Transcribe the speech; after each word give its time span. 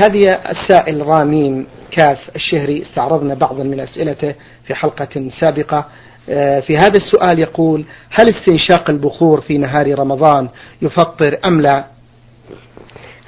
هذه 0.00 0.22
السائل 0.50 1.06
راميم 1.06 1.66
كاف 1.90 2.18
الشهري 2.36 2.82
استعرضنا 2.82 3.34
بعضا 3.34 3.64
من 3.64 3.80
أسئلته 3.80 4.34
في 4.66 4.74
حلقة 4.74 5.30
سابقة. 5.40 5.86
آه، 6.28 6.60
في 6.60 6.76
هذا 6.78 6.98
السؤال 6.98 7.38
يقول 7.38 7.84
هل 8.10 8.26
استنشاق 8.30 8.90
البخور 8.90 9.40
في 9.40 9.58
نهار 9.58 9.98
رمضان 9.98 10.48
يفطر 10.82 11.38
أم 11.48 11.60
لا؟ 11.60 11.84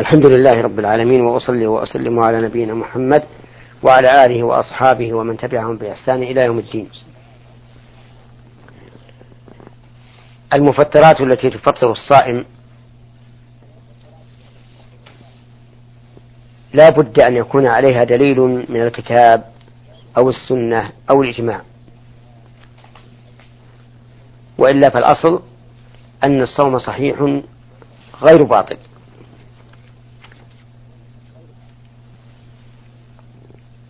الحمد 0.01 0.27
لله 0.27 0.53
رب 0.63 0.79
العالمين 0.79 1.21
وأصلي 1.21 1.67
وأسلم 1.67 2.19
على 2.19 2.41
نبينا 2.41 2.75
محمد 2.75 3.25
وعلى 3.83 4.25
آله 4.27 4.43
وأصحابه 4.43 5.15
ومن 5.15 5.37
تبعهم 5.37 5.77
بإحسان 5.77 6.23
إلى 6.23 6.45
يوم 6.45 6.59
الدين. 6.59 6.89
المفطرات 10.55 11.21
التي 11.21 11.51
تفطر 11.51 11.93
الصائم 11.93 12.45
لا 16.73 16.91
بد 16.91 17.21
أن 17.21 17.37
يكون 17.37 17.67
عليها 17.67 18.05
دليل 18.05 18.41
من 18.69 18.83
الكتاب 18.83 19.45
أو 20.17 20.29
السنة 20.29 20.93
أو 21.11 21.23
الإجماع. 21.23 21.63
وإلا 24.59 24.91
فالأصل 24.91 25.43
أن 26.25 26.43
الصوم 26.43 26.79
صحيح 26.79 27.41
غير 28.23 28.43
باطل. 28.43 28.77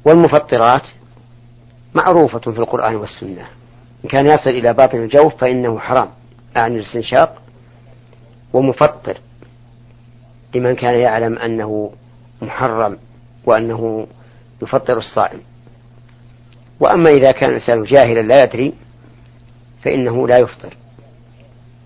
والمفطرات 0.05 0.83
معروفة 1.95 2.38
في 2.38 2.58
القرآن 2.58 2.97
والسنة. 2.97 3.47
إن 4.05 4.08
كان 4.08 4.27
يصل 4.27 4.50
إلى 4.50 4.72
باطن 4.72 4.98
الجوف 4.98 5.36
فإنه 5.36 5.78
حرام. 5.78 6.10
أعني 6.56 6.77
الاستنشاق 6.77 7.42
ومفطر 8.52 9.19
لمن 10.55 10.74
كان 10.74 10.95
يعلم 10.95 11.38
أنه 11.38 11.92
محرم 12.42 12.98
وأنه 13.45 14.06
يفطر 14.62 14.97
الصائم. 14.97 15.41
وأما 16.80 17.11
إذا 17.11 17.30
كان 17.30 17.50
الإنسان 17.50 17.83
جاهلا 17.83 18.20
لا 18.20 18.42
يدري 18.42 18.75
فإنه 19.84 20.28
لا 20.28 20.39
يفطر. 20.39 20.77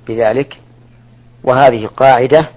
بذلك 0.09 0.61
وهذه 1.45 1.87
قاعدة 1.87 2.49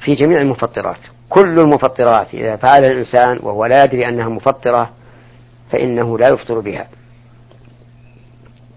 في 0.00 0.14
جميع 0.14 0.40
المفطرات. 0.40 1.00
كل 1.28 1.60
المفطرات 1.60 2.34
إذا 2.34 2.56
فعل 2.56 2.84
الإنسان 2.84 3.38
وهو 3.42 3.66
لا 3.66 3.84
يدري 3.84 4.08
أنها 4.08 4.28
مفطرة 4.28 4.90
فإنه 5.70 6.18
لا 6.18 6.28
يفطر 6.28 6.60
بها. 6.60 6.88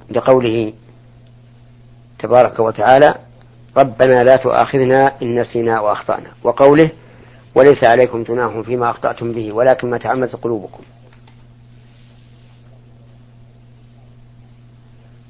لقوله 0.10 0.74
تبارك 2.20 2.60
وتعالى 2.60 3.16
ربنا 3.78 4.24
لا 4.24 4.36
تؤاخذنا 4.36 5.22
إن 5.22 5.40
نسينا 5.42 5.80
وأخطأنا. 5.80 6.32
وقوله 6.44 6.92
وليس 7.56 7.84
عليكم 7.84 8.24
جناح 8.24 8.60
فيما 8.60 8.90
أخطأتم 8.90 9.32
به 9.32 9.52
ولكن 9.52 9.90
ما 9.90 9.98
تعمدت 9.98 10.36
قلوبكم. 10.36 10.84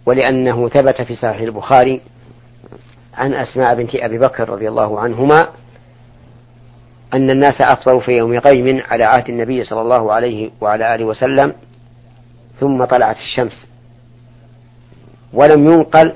ولأنه 0.05 0.67
ثبت 0.69 1.01
في 1.01 1.15
صحيح 1.15 1.41
البخاري 1.41 2.01
عن 3.13 3.33
أسماء 3.33 3.75
بنت 3.75 3.95
أبي 3.95 4.17
بكر 4.17 4.49
رضي 4.49 4.69
الله 4.69 4.99
عنهما 4.99 5.47
أن 7.13 7.29
الناس 7.29 7.61
أفطروا 7.61 8.01
في 8.01 8.11
يوم 8.11 8.37
غيم 8.37 8.81
على 8.89 9.03
عهد 9.03 9.29
النبي 9.29 9.63
صلى 9.63 9.81
الله 9.81 10.13
عليه 10.13 10.51
وعلى 10.61 10.95
آله 10.95 11.05
وسلم 11.05 11.53
ثم 12.59 12.85
طلعت 12.85 13.15
الشمس. 13.17 13.67
ولم 15.33 15.69
ينقل 15.69 16.15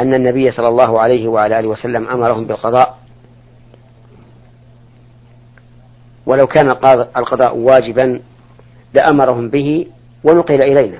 أن 0.00 0.14
النبي 0.14 0.50
صلى 0.50 0.68
الله 0.68 1.00
عليه 1.00 1.28
وعلى 1.28 1.58
آله 1.58 1.68
وسلم 1.68 2.08
أمرهم 2.08 2.46
بالقضاء. 2.46 2.98
ولو 6.26 6.46
كان 6.46 6.70
القضاء 7.16 7.56
واجبا 7.56 8.20
لأمرهم 8.94 9.50
به 9.50 9.86
ونقل 10.24 10.62
إلينا. 10.62 10.98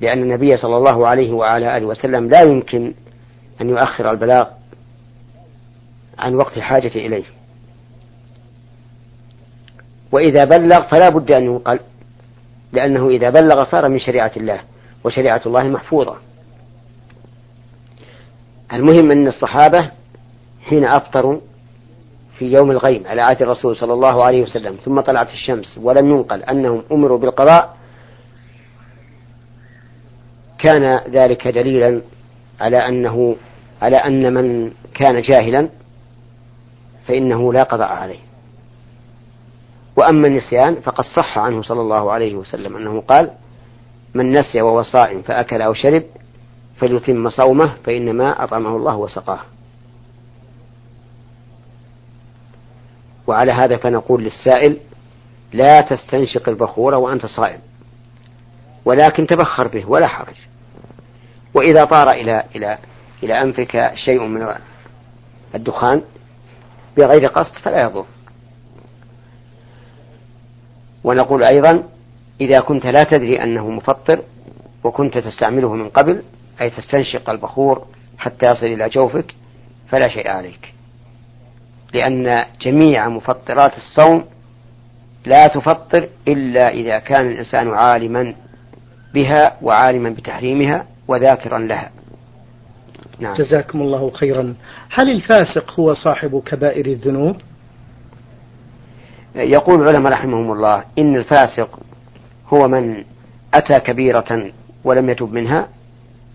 لأن 0.00 0.22
النبي 0.22 0.56
صلى 0.56 0.76
الله 0.76 1.06
عليه 1.06 1.32
وعلى 1.32 1.76
آله 1.76 1.86
وسلم 1.86 2.28
لا 2.28 2.42
يمكن 2.42 2.94
أن 3.60 3.68
يؤخر 3.68 4.10
البلاغ 4.10 4.48
عن 6.18 6.34
وقت 6.34 6.58
حاجة 6.58 6.94
إليه. 6.94 7.24
وإذا 10.12 10.44
بلغ 10.44 10.88
فلا 10.88 11.08
بد 11.08 11.32
أن 11.32 11.44
ينقل 11.44 11.80
لأنه 12.72 13.08
إذا 13.08 13.30
بلغ 13.30 13.64
صار 13.64 13.88
من 13.88 13.98
شريعة 13.98 14.32
الله 14.36 14.60
وشريعة 15.04 15.42
الله 15.46 15.62
محفوظة. 15.62 16.16
المهم 18.72 19.10
أن 19.10 19.28
الصحابة 19.28 19.90
حين 20.62 20.84
أفطروا 20.84 21.40
في 22.38 22.52
يوم 22.52 22.70
الغيم 22.70 23.06
على 23.06 23.22
عهد 23.22 23.42
الرسول 23.42 23.76
صلى 23.76 23.92
الله 23.92 24.24
عليه 24.24 24.42
وسلم 24.42 24.76
ثم 24.84 25.00
طلعت 25.00 25.30
الشمس 25.30 25.78
ولم 25.82 26.10
ينقل 26.10 26.42
أنهم 26.42 26.82
أمروا 26.92 27.18
بالقضاء 27.18 27.76
كان 30.58 31.00
ذلك 31.10 31.48
دليلا 31.48 32.02
على 32.60 32.88
أنه 32.88 33.36
على 33.82 33.96
أن 33.96 34.34
من 34.34 34.72
كان 34.94 35.20
جاهلا 35.20 35.68
فإنه 37.06 37.52
لا 37.52 37.62
قضاء 37.62 37.88
عليه. 37.88 38.18
وأما 39.96 40.28
النسيان 40.28 40.74
فقد 40.74 41.04
صح 41.04 41.38
عنه 41.38 41.62
صلى 41.62 41.80
الله 41.80 42.12
عليه 42.12 42.34
وسلم 42.34 42.76
أنه 42.76 43.00
قال 43.00 43.30
من 44.14 44.32
نسي 44.32 44.62
وهو 44.62 44.82
صائم 44.82 45.22
فأكل 45.22 45.62
أو 45.62 45.74
شرب 45.74 46.02
فليتم 46.76 47.30
صومه 47.30 47.72
فإنما 47.84 48.44
أطعمه 48.44 48.76
الله 48.76 48.96
وسقاه. 48.96 49.40
وعلى 53.28 53.52
هذا 53.52 53.76
فنقول 53.76 54.24
للسائل 54.24 54.76
لا 55.52 55.80
تستنشق 55.80 56.48
البخور 56.48 56.94
وأنت 56.94 57.26
صائم 57.26 57.60
ولكن 58.84 59.26
تبخر 59.26 59.68
به 59.68 59.90
ولا 59.90 60.06
حرج. 60.06 60.34
وإذا 61.54 61.84
طار 61.84 62.10
إلى 62.10 62.44
إلى 62.56 62.78
إلى 63.22 63.42
أنفك 63.42 63.92
شيء 63.94 64.26
من 64.26 64.54
الدخان 65.54 66.02
بغير 66.96 67.24
قصد 67.24 67.58
فلا 67.62 67.82
يضر. 67.82 68.06
ونقول 71.04 71.42
أيضا 71.42 71.82
إذا 72.40 72.58
كنت 72.60 72.86
لا 72.86 73.02
تدري 73.02 73.42
أنه 73.42 73.70
مفطر 73.70 74.22
وكنت 74.84 75.18
تستعمله 75.18 75.74
من 75.74 75.88
قبل 75.88 76.22
أي 76.60 76.70
تستنشق 76.70 77.30
البخور 77.30 77.86
حتى 78.18 78.46
يصل 78.46 78.66
إلى 78.66 78.88
جوفك 78.88 79.34
فلا 79.88 80.08
شيء 80.08 80.28
عليك. 80.28 80.74
لأن 81.94 82.44
جميع 82.60 83.08
مفطرات 83.08 83.72
الصوم 83.76 84.24
لا 85.26 85.46
تفطر 85.46 86.08
إلا 86.28 86.68
إذا 86.68 86.98
كان 86.98 87.26
الإنسان 87.26 87.68
عالما 87.68 88.34
بها 89.14 89.56
وعالما 89.62 90.10
بتحريمها 90.10 90.86
وذاكرا 91.08 91.58
لها. 91.58 91.90
نعم. 93.18 93.34
جزاكم 93.34 93.82
الله 93.82 94.10
خيرا. 94.10 94.54
هل 94.90 95.10
الفاسق 95.10 95.80
هو 95.80 95.94
صاحب 95.94 96.42
كبائر 96.46 96.86
الذنوب؟ 96.86 97.36
يقول 99.34 99.82
العلماء 99.82 100.12
رحمهم 100.12 100.52
الله 100.52 100.84
إن 100.98 101.16
الفاسق 101.16 101.78
هو 102.48 102.68
من 102.68 103.04
أتى 103.54 103.80
كبيرة 103.80 104.50
ولم 104.84 105.10
يتب 105.10 105.32
منها 105.32 105.68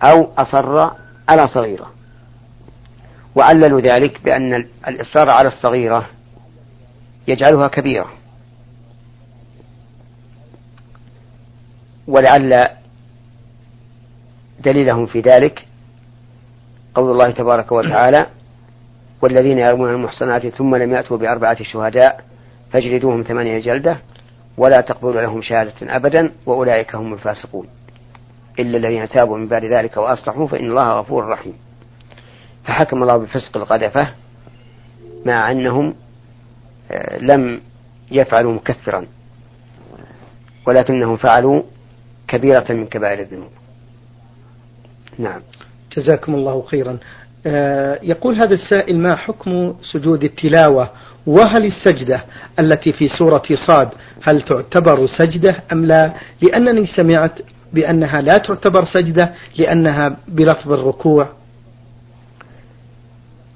أو 0.03 0.31
أصر 0.37 0.79
على 1.29 1.47
صغيرة. 1.47 1.91
وعللوا 3.35 3.81
ذلك 3.81 4.21
بأن 4.23 4.65
الإصرار 4.87 5.29
على 5.29 5.47
الصغيرة 5.47 6.09
يجعلها 7.27 7.67
كبيرة. 7.67 8.11
ولعل 12.07 12.69
دليلهم 14.59 15.05
في 15.05 15.19
ذلك 15.21 15.65
قول 16.95 17.11
الله 17.11 17.31
تبارك 17.31 17.71
وتعالى 17.71 18.27
والذين 19.21 19.57
يرمون 19.57 19.89
المحصنات 19.89 20.47
ثم 20.47 20.75
لم 20.75 20.91
يأتوا 20.93 21.17
بأربعة 21.17 21.63
شهداء 21.63 22.23
فاجلدوهم 22.71 23.23
ثمانية 23.23 23.59
جلدة 23.59 23.97
ولا 24.57 24.81
تقبلوا 24.81 25.21
لهم 25.21 25.41
شهادة 25.41 25.95
أبدا 25.95 26.31
وأولئك 26.45 26.95
هم 26.95 27.13
الفاسقون. 27.13 27.67
إلا 28.59 28.77
الذين 28.77 29.09
تابوا 29.09 29.37
من 29.37 29.47
بعد 29.47 29.65
ذلك 29.65 29.97
وأصلحوا 29.97 30.47
فإن 30.47 30.65
الله 30.69 30.99
غفور 30.99 31.27
رحيم. 31.27 31.62
فحكم 32.65 33.03
الله 33.03 33.17
بفسق 33.17 33.57
القذفة 33.57 34.07
مع 35.25 35.51
أنهم 35.51 35.95
آه، 36.91 37.17
لم 37.17 37.61
يفعلوا 38.11 38.53
مكفرا 38.53 39.05
ولكنهم 40.67 41.17
فعلوا 41.17 41.63
كبيرة 42.27 42.65
من 42.69 42.85
كبائر 42.85 43.19
الذنوب. 43.19 43.51
نعم. 45.19 45.41
جزاكم 45.97 46.35
الله 46.35 46.61
خيرا. 46.61 46.97
آه، 47.45 47.99
يقول 48.03 48.35
هذا 48.35 48.53
السائل 48.53 48.99
ما 48.99 49.15
حكم 49.15 49.75
سجود 49.91 50.23
التلاوة؟ 50.23 50.89
وهل 51.27 51.65
السجدة 51.65 52.23
التي 52.59 52.91
في 52.91 53.07
سورة 53.07 53.43
صاد 53.67 53.89
هل 54.21 54.41
تعتبر 54.41 55.07
سجدة 55.07 55.63
أم 55.71 55.85
لا؟ 55.85 56.13
لأنني 56.41 56.85
سمعت 56.85 57.39
بأنها 57.73 58.21
لا 58.21 58.37
تعتبر 58.37 58.85
سجدة 58.85 59.33
لأنها 59.57 60.17
بلفظ 60.27 60.71
الركوع. 60.71 61.29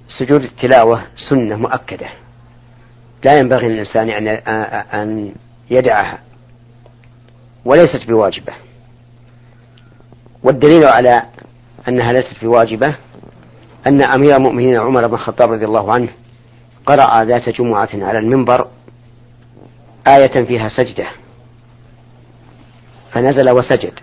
سجود 0.08 0.42
التلاوة 0.42 1.04
سنة 1.30 1.56
مؤكدة. 1.56 2.08
لا 3.26 3.40
ينبغي 3.40 3.68
للإنسان 3.68 4.10
أن 4.10 4.28
أن 5.02 5.36
يدعها 5.70 6.20
وليست 7.66 8.08
بواجبة. 8.08 8.54
والدليل 10.44 10.84
على 10.84 11.24
أنها 11.88 12.12
ليست 12.12 12.44
بواجبة 12.44 12.96
أن 13.88 14.02
أمير 14.02 14.36
المؤمنين 14.36 14.78
عمر 14.78 15.08
بن 15.08 15.14
الخطاب 15.14 15.52
رضي 15.52 15.66
الله 15.66 15.94
عنه 15.94 16.10
قرأ 16.86 17.24
ذات 17.24 17.50
جمعة 17.50 17.90
على 17.94 18.20
المنبر 18.20 18.68
آية 20.08 20.46
فيها 20.46 20.70
سجدة. 20.70 21.08
فنزل 23.12 23.50
وسجد. 23.50 23.94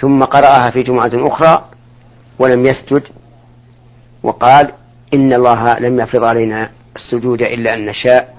ثم 0.00 0.22
قرأها 0.22 0.70
في 0.70 0.82
جمعة 0.82 1.10
أخرى 1.14 1.64
ولم 2.38 2.62
يسجد. 2.62 3.02
وقال 4.28 4.72
إن 5.14 5.32
الله 5.32 5.78
لم 5.78 6.00
يفرض 6.00 6.24
علينا 6.24 6.70
السجود 6.96 7.42
إلا 7.42 7.74
أن 7.74 7.86
نشاء. 7.86 8.34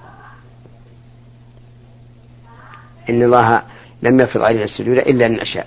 إن 3.10 3.22
الله 3.22 3.62
لم 4.02 4.20
يفرض 4.20 4.42
علينا 4.42 4.64
السجود 4.64 4.98
إلا 4.98 5.26
أن 5.26 5.32
نشاء. 5.32 5.66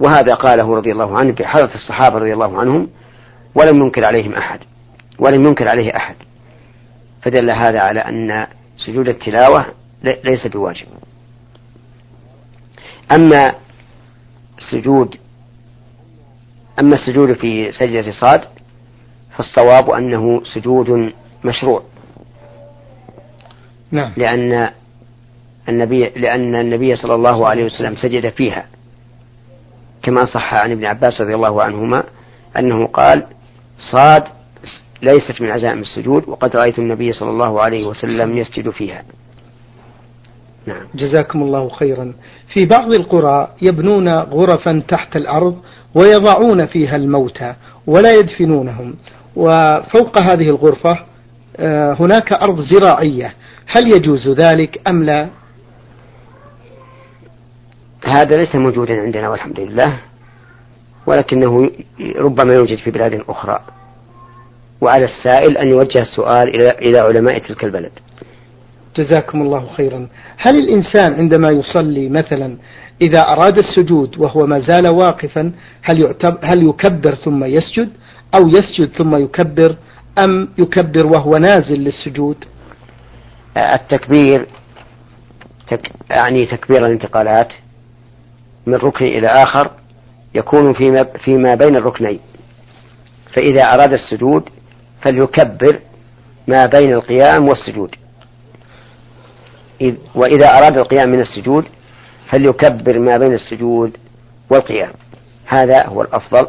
وهذا 0.00 0.34
قاله 0.34 0.76
رضي 0.76 0.92
الله 0.92 1.18
عنه 1.18 1.32
بحضرة 1.32 1.74
الصحابة 1.74 2.18
رضي 2.18 2.32
الله 2.32 2.58
عنهم 2.58 2.88
ولم 3.54 3.82
ينكر 3.82 4.06
عليهم 4.06 4.34
أحد 4.34 4.60
ولم 5.18 5.44
ينكر 5.44 5.68
عليه 5.68 5.96
أحد. 5.96 6.16
فدل 7.22 7.50
هذا 7.50 7.80
على 7.80 8.00
أن 8.00 8.46
سجود 8.76 9.08
التلاوة 9.08 9.66
ليس 10.02 10.46
بواجب. 10.46 10.86
أما 13.12 13.54
السجود 14.58 15.16
أما 16.80 16.94
السجود 16.94 17.32
في 17.32 17.72
سجدة 17.72 18.12
صاد 18.12 18.57
فالصواب 19.38 19.90
أنه 19.90 20.42
سجود 20.54 21.12
مشروع. 21.44 21.82
نعم. 23.90 24.12
لأن 24.16 24.70
النبي 25.68 26.08
لأن 26.16 26.54
النبي 26.54 26.96
صلى 26.96 27.14
الله 27.14 27.48
عليه 27.48 27.64
وسلم 27.64 27.96
سجد 27.96 28.28
فيها. 28.28 28.66
كما 30.02 30.24
صح 30.24 30.54
عن 30.54 30.70
ابن 30.70 30.84
عباس 30.84 31.20
رضي 31.20 31.34
الله 31.34 31.62
عنهما 31.62 32.04
أنه 32.58 32.86
قال 32.86 33.26
صاد 33.92 34.24
ليست 35.02 35.40
من 35.40 35.50
عزائم 35.50 35.78
السجود 35.78 36.28
وقد 36.28 36.56
رأيت 36.56 36.78
النبي 36.78 37.12
صلى 37.12 37.30
الله 37.30 37.60
عليه 37.60 37.86
وسلم 37.86 38.36
يسجد 38.36 38.70
فيها. 38.70 39.02
نعم. 40.66 40.86
جزاكم 40.94 41.42
الله 41.42 41.68
خيرا. 41.68 42.14
في 42.52 42.64
بعض 42.66 42.94
القرى 42.94 43.48
يبنون 43.62 44.08
غرفا 44.08 44.82
تحت 44.88 45.16
الأرض 45.16 45.56
ويضعون 45.94 46.66
فيها 46.66 46.96
الموتى 46.96 47.54
ولا 47.86 48.14
يدفنونهم. 48.14 48.94
وفوق 49.38 50.22
هذه 50.22 50.48
الغرفة 50.48 50.98
آه، 51.56 51.92
هناك 52.00 52.32
أرض 52.32 52.60
زراعية. 52.60 53.34
هل 53.66 53.94
يجوز 53.94 54.28
ذلك 54.28 54.80
أم 54.88 55.02
لا؟ 55.04 55.28
هذا 58.04 58.36
ليس 58.36 58.54
موجودا 58.54 59.00
عندنا 59.00 59.28
والحمد 59.28 59.60
لله 59.60 60.00
ولكنه 61.06 61.70
ربما 62.18 62.54
يوجد 62.54 62.78
في 62.78 62.90
بلاد 62.90 63.24
أخرى. 63.28 63.60
وعلى 64.80 65.04
السائل 65.04 65.56
أن 65.58 65.68
يوجه 65.68 66.00
السؤال 66.00 66.48
إلى 66.48 66.70
إلى 66.70 66.98
علماء 66.98 67.38
تلك 67.38 67.64
البلد. 67.64 67.92
جزاكم 68.96 69.42
الله 69.42 69.66
خيرا. 69.76 70.08
هل 70.36 70.54
الإنسان 70.56 71.14
عندما 71.14 71.48
يصلي 71.48 72.08
مثلا 72.08 72.56
إذا 73.02 73.20
أراد 73.20 73.58
السجود 73.58 74.18
وهو 74.18 74.46
ما 74.46 74.60
زال 74.60 74.94
واقفا 74.94 75.52
هل, 75.82 76.14
هل 76.42 76.68
يكبر 76.68 77.14
ثم 77.14 77.44
يسجد؟ 77.44 77.90
أو 78.34 78.48
يسجد 78.48 78.96
ثم 78.96 79.16
يكبر 79.16 79.76
أم 80.18 80.48
يكبر 80.58 81.06
وهو 81.06 81.36
نازل 81.36 81.74
للسجود؟ 81.74 82.44
التكبير 83.56 84.46
تك 85.68 85.90
يعني 86.10 86.46
تكبير 86.46 86.86
الانتقالات 86.86 87.52
من 88.66 88.74
ركن 88.74 89.04
إلى 89.04 89.26
آخر 89.26 89.70
يكون 90.34 90.72
فيما, 90.72 91.04
فيما 91.24 91.54
بين 91.54 91.76
الركنين. 91.76 92.20
فإذا 93.36 93.62
أراد 93.62 93.92
السجود 93.92 94.48
فليكبر 95.02 95.80
ما 96.48 96.66
بين 96.66 96.92
القيام 96.92 97.48
والسجود. 97.48 97.94
وإذا 100.14 100.48
أراد 100.48 100.78
القيام 100.78 101.08
من 101.08 101.20
السجود 101.20 101.64
فليكبر 102.30 102.98
ما 102.98 103.16
بين 103.16 103.32
السجود 103.32 103.96
والقيام. 104.50 104.92
هذا 105.46 105.86
هو 105.86 106.02
الأفضل. 106.02 106.46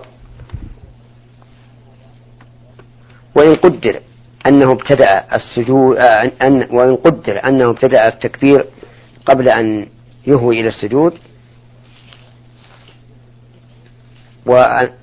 وإن 3.35 3.55
قدر 3.55 3.99
أنه 4.47 4.71
ابتدأ 4.71 5.23
السجود 5.35 5.97
أن 6.41 6.67
وإن 6.71 6.95
قدر 6.95 7.47
أنه 7.47 7.69
ابتدأ 7.69 8.07
التكبير 8.07 8.65
قبل 9.25 9.49
أن 9.49 9.87
يهوي 10.27 10.59
إلى 10.59 10.67
السجود 10.69 11.13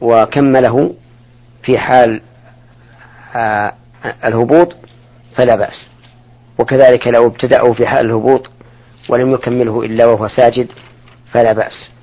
وكمله 0.00 0.94
في 1.62 1.78
حال 1.78 2.23
آه، 3.37 3.73
الهبوط 4.25 4.76
فلا 5.37 5.56
بأس. 5.56 5.87
وكذلك 6.58 7.06
لو 7.06 7.26
ابتدأه 7.26 7.72
في 7.72 7.87
حال 7.87 8.06
الهبوط 8.06 8.50
ولم 9.08 9.31
يكمله 9.31 9.82
إلا 9.82 10.06
وهو 10.06 10.29
ساجد 10.29 10.69
فلا 11.32 11.52
بأس. 11.52 11.95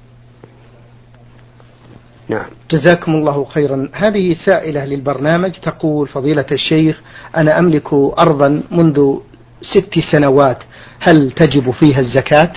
نعم. 2.34 2.46
جزاكم 2.72 3.12
الله 3.16 3.46
خيرا. 3.46 3.90
هذه 3.94 4.36
سائلة 4.46 4.86
للبرنامج 4.86 5.52
تقول 5.52 6.08
فضيلة 6.08 6.46
الشيخ 6.52 7.02
أنا 7.38 7.60
أملك 7.60 7.94
أرضا 7.94 8.64
منذ 8.72 9.18
ست 9.62 10.00
سنوات 10.12 10.58
هل 11.00 11.32
تجب 11.32 11.72
فيها 11.72 12.00
الزكاة؟ 12.00 12.54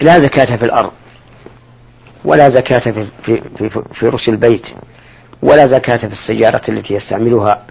لا 0.00 0.20
زكاة 0.20 0.56
في 0.56 0.64
الأرض 0.64 0.92
ولا 2.24 2.48
زكاة 2.48 2.92
في, 2.92 3.06
في, 3.24 3.42
في, 3.58 3.82
في 3.94 4.08
رش 4.08 4.28
البيت 4.28 4.66
ولا 5.42 5.66
زكاة 5.66 5.98
في 6.08 6.12
السيارة 6.12 6.62
التي 6.68 6.94
يستعملها 6.94 7.66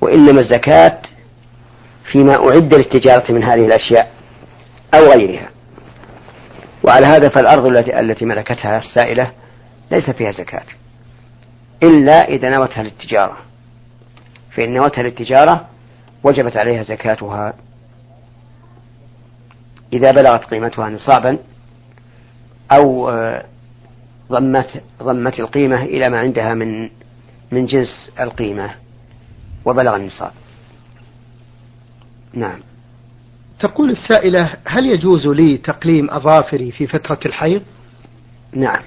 وإنما 0.00 0.40
الزكاة 0.40 0.98
فيما 2.12 2.34
أعد 2.34 2.74
للتجارة 2.74 3.32
من 3.32 3.44
هذه 3.44 3.66
الأشياء 3.66 4.10
أو 4.94 5.12
غيرها. 5.12 5.51
وعلى 6.84 7.06
هذا 7.06 7.28
فالأرض 7.28 7.66
التي 7.66 8.00
التي 8.00 8.24
ملكتها 8.24 8.78
السائلة 8.78 9.32
ليس 9.90 10.10
فيها 10.10 10.30
زكاة. 10.30 10.66
إلا 11.82 12.12
إذا 12.12 12.50
نوتها 12.50 12.82
للتجارة. 12.82 13.36
فإن 14.50 14.74
نوتها 14.74 15.02
للتجارة 15.02 15.68
وجبت 16.24 16.56
عليها 16.56 16.82
زكاتها. 16.82 17.54
إذا 19.92 20.10
بلغت 20.10 20.44
قيمتها 20.44 20.90
نصابا 20.90 21.38
أو 22.72 23.10
آه، 23.10 23.44
ضمت 24.30 24.82
ضمت 25.02 25.40
القيمة 25.40 25.82
إلى 25.82 26.08
ما 26.08 26.18
عندها 26.18 26.54
من 26.54 26.90
من 27.52 27.66
جنس 27.66 28.10
القيمة 28.20 28.74
وبلغ 29.64 29.96
النصاب. 29.96 30.32
نعم. 32.32 32.71
تقول 33.62 33.90
السائلة 33.90 34.56
هل 34.64 34.86
يجوز 34.86 35.26
لي 35.26 35.56
تقليم 35.56 36.10
أظافري 36.10 36.72
في 36.72 36.86
فترة 36.86 37.18
الحيض؟ 37.26 37.62
نعم. 38.52 38.82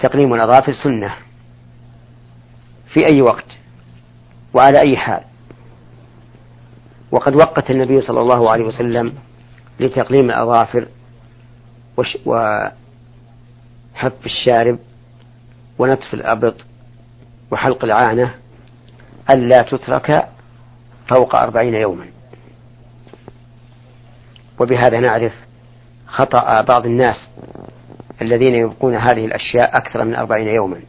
تقليم 0.00 0.34
الأظافر 0.34 0.72
سنة. 0.72 1.14
في 2.92 3.12
أي 3.12 3.22
وقت؟ 3.22 3.46
وعلى 4.54 4.78
أي 4.82 4.96
حال؟ 4.96 5.24
وقد 7.12 7.34
وقت 7.34 7.70
النبي 7.70 8.00
صلى 8.00 8.20
الله 8.20 8.50
عليه 8.50 8.64
وسلم 8.64 9.12
لتقليم 9.80 10.24
الأظافر 10.24 10.88
وحف 12.26 12.52
الشارب 14.26 14.78
ونتف 15.78 16.14
الأبط 16.14 16.54
وحلق 17.50 17.84
العانة 17.84 18.34
ألا 19.34 19.58
تترك 19.58 20.28
فوق 21.08 21.36
أربعين 21.36 21.74
يوما. 21.74 22.19
وبهذا 24.60 25.00
نعرف 25.00 25.32
خطأ 26.06 26.60
بعض 26.60 26.86
الناس 26.86 27.28
الذين 28.22 28.54
يبقون 28.54 28.94
هذه 28.94 29.24
الأشياء 29.24 29.76
أكثر 29.76 30.04
من 30.04 30.14
أربعين 30.14 30.48
يوما 30.48 30.80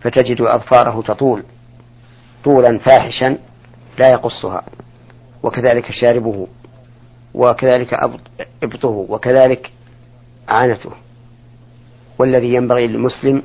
فتجد 0.00 0.40
أظفاره 0.40 1.02
تطول 1.02 1.42
طولا 2.44 2.78
فاحشا 2.78 3.38
لا 3.98 4.10
يقصها 4.10 4.62
وكذلك 5.42 5.92
شاربه 5.92 6.46
وكذلك 7.34 7.94
إبطه 8.62 8.88
وكذلك 8.88 9.70
عانته. 10.48 10.90
والذي 12.18 12.54
ينبغي 12.54 12.86
للمسلم 12.86 13.42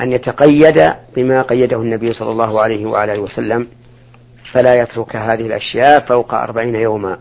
أن 0.00 0.12
يتقيد 0.12 0.92
بما 1.16 1.42
قيده 1.42 1.76
النبي 1.82 2.12
صلى 2.12 2.30
الله 2.30 2.60
عليه 2.62 2.86
وعلى 2.86 3.18
وسلم 3.18 3.68
فلا 4.52 4.82
يترك 4.82 5.16
هذه 5.16 5.46
الأشياء 5.46 6.00
فوق 6.00 6.34
أربعين 6.34 6.74
يوما. 6.74 7.18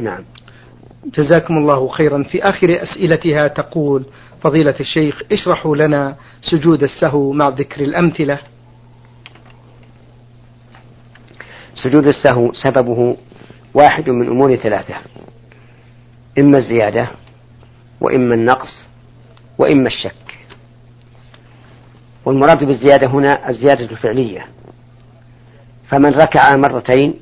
نعم. 0.00 0.24
جزاكم 1.06 1.58
الله 1.58 1.88
خيرا. 1.88 2.22
في 2.22 2.42
آخر 2.42 2.82
أسئلتها 2.82 3.48
تقول 3.48 4.04
فضيلة 4.42 4.74
الشيخ 4.80 5.22
اشرحوا 5.32 5.76
لنا 5.76 6.16
سجود 6.42 6.82
السهو 6.82 7.32
مع 7.32 7.48
ذكر 7.48 7.84
الأمثلة. 7.84 8.38
سجود 11.74 12.06
السهو 12.06 12.52
سببه 12.52 13.16
واحد 13.74 14.10
من 14.10 14.28
أمور 14.28 14.56
ثلاثة 14.56 14.94
إما 16.38 16.58
الزيادة 16.58 17.10
وإما 18.00 18.34
النقص 18.34 18.86
وإما 19.58 19.86
الشك. 19.86 20.12
والمراد 22.24 22.64
بالزيادة 22.64 23.10
هنا 23.10 23.48
الزيادة 23.48 23.84
الفعلية. 23.84 24.46
فمن 25.88 26.14
ركع 26.14 26.56
مرتين 26.56 27.14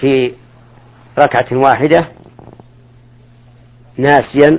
في 0.00 0.32
ركعة 1.18 1.58
واحدة 1.58 2.08
ناسيا 3.96 4.58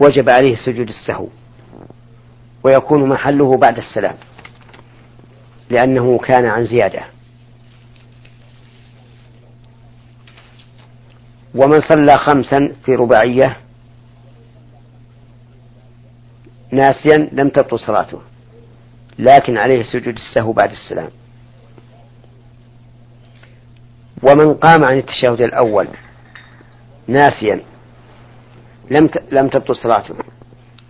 وجب 0.00 0.30
عليه 0.30 0.56
سجود 0.56 0.88
السهو 0.88 1.28
ويكون 2.64 3.08
محله 3.08 3.56
بعد 3.56 3.78
السلام 3.78 4.16
لأنه 5.70 6.18
كان 6.18 6.46
عن 6.46 6.64
زيادة. 6.64 7.02
ومن 11.54 11.80
صلى 11.80 12.18
خمسا 12.18 12.74
في 12.84 12.94
رباعية 12.94 13.56
ناسيا 16.70 17.28
لم 17.32 17.48
تبطل 17.48 17.78
صلاته 17.78 18.20
لكن 19.18 19.56
عليه 19.56 19.82
سجود 19.82 20.14
السهو 20.14 20.52
بعد 20.52 20.70
السلام. 20.70 21.10
ومن 24.22 24.54
قام 24.54 24.84
عن 24.84 24.98
التشهد 24.98 25.40
الأول 25.40 25.88
ناسيا 27.08 27.60
لم 28.90 29.10
لم 29.32 29.48
تبطل 29.48 29.76
صلاته 29.76 30.14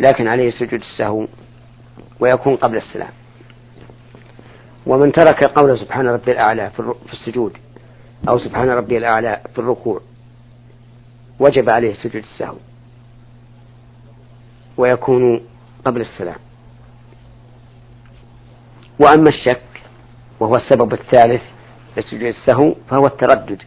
لكن 0.01 0.29
عليه 0.29 0.51
سجود 0.51 0.81
السهو 0.81 1.27
ويكون 2.21 2.57
قبل 2.57 2.77
السلام. 2.77 3.11
ومن 4.87 5.13
ترك 5.13 5.45
قول 5.45 5.79
سبحان 5.79 6.07
ربي 6.07 6.33
الأعلى 6.33 6.71
في 7.07 7.13
السجود 7.13 7.57
أو 8.29 8.39
سبحان 8.39 8.71
ربي 8.71 8.99
الأعلى 8.99 9.41
في 9.53 9.59
الركوع 9.59 10.01
وجب 11.41 11.71
عليه 11.71 11.93
سجود 11.93 12.23
السهو 12.23 12.57
ويكون 14.77 15.47
قبل 15.85 16.01
السلام. 16.01 16.39
وأما 18.99 19.29
الشك 19.29 19.63
وهو 20.41 20.57
السبب 20.57 20.93
الثالث 20.93 21.43
لسجود 21.97 22.23
السهو 22.23 22.75
فهو 22.89 23.07
التردد. 23.07 23.63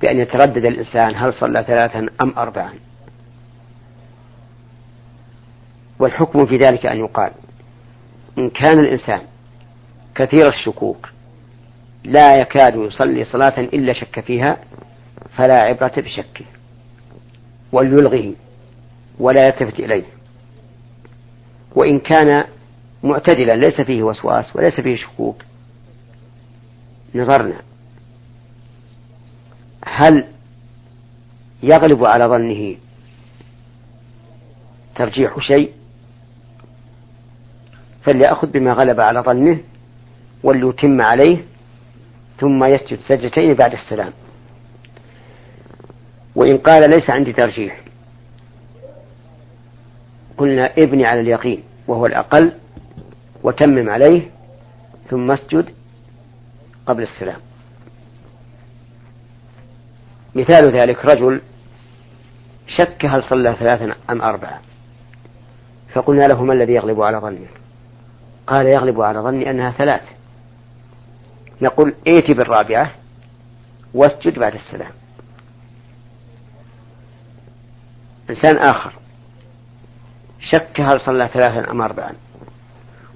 بأن 0.00 0.18
يتردد 0.18 0.64
الإنسان 0.64 1.16
هل 1.16 1.32
صلى 1.34 1.64
ثلاثا 1.66 2.06
أم 2.22 2.32
أربعا. 2.36 2.74
والحكم 5.98 6.46
في 6.46 6.56
ذلك 6.56 6.86
أن 6.86 6.96
يقال 6.96 7.30
إن 8.38 8.50
كان 8.50 8.80
الإنسان 8.80 9.20
كثير 10.14 10.48
الشكوك 10.48 11.08
لا 12.04 12.34
يكاد 12.34 12.76
يصلي 12.76 13.24
صلاة 13.24 13.60
إلا 13.60 13.92
شك 13.92 14.20
فيها 14.20 14.56
فلا 15.36 15.60
عبرة 15.60 15.92
بشكه 15.96 16.44
وليلغه 17.72 18.34
ولا 19.18 19.44
يلتفت 19.44 19.80
إليه. 19.80 20.04
وإن 21.74 21.98
كان 21.98 22.44
معتدلا 23.02 23.52
ليس 23.52 23.80
فيه 23.80 24.02
وسواس 24.02 24.56
وليس 24.56 24.80
فيه 24.80 24.96
شكوك 24.96 25.42
نظرنا. 27.14 27.62
هل 29.84 30.24
يغلب 31.62 32.04
على 32.04 32.24
ظنه 32.24 32.76
ترجيح 34.94 35.38
شيء؟ 35.40 35.72
فليأخذ 38.02 38.50
بما 38.50 38.72
غلب 38.72 39.00
على 39.00 39.20
ظنه 39.20 39.58
وليتم 40.42 41.00
عليه 41.00 41.44
ثم 42.40 42.64
يسجد 42.64 42.98
سجدتين 43.00 43.54
بعد 43.54 43.72
السلام. 43.72 44.12
وإن 46.34 46.58
قال 46.58 46.90
ليس 46.90 47.10
عندي 47.10 47.32
ترجيح. 47.32 47.80
قلنا 50.38 50.72
ابني 50.78 51.06
على 51.06 51.20
اليقين 51.20 51.62
وهو 51.88 52.06
الأقل 52.06 52.52
وتمم 53.42 53.90
عليه 53.90 54.30
ثم 55.10 55.30
اسجد 55.30 55.75
قبل 56.86 57.02
السلام. 57.02 57.40
مثال 60.34 60.76
ذلك 60.76 61.04
رجل 61.04 61.40
شك 62.66 63.04
هل 63.04 63.22
صلى 63.22 63.56
ثلاثا 63.58 63.94
أم 64.10 64.22
أربعة. 64.22 64.60
فقلنا 65.92 66.22
له 66.22 66.44
ما 66.44 66.52
الذي 66.52 66.72
يغلب 66.72 67.02
على 67.02 67.18
ظنك 67.18 67.50
قال 68.46 68.66
يغلب 68.66 69.00
على 69.00 69.18
ظني 69.18 69.50
أنها 69.50 69.70
ثلاث. 69.70 70.02
نقول 71.62 71.94
ائت 72.06 72.30
بالرابعة 72.30 72.92
واسجد 73.94 74.38
بعد 74.38 74.54
السلام. 74.54 74.92
إنسان 78.30 78.56
آخر 78.58 78.92
شك 80.40 80.80
هل 80.80 81.00
صلى 81.00 81.28
ثلاثا 81.32 81.70
أم 81.70 81.82
أربعا. 81.82 82.12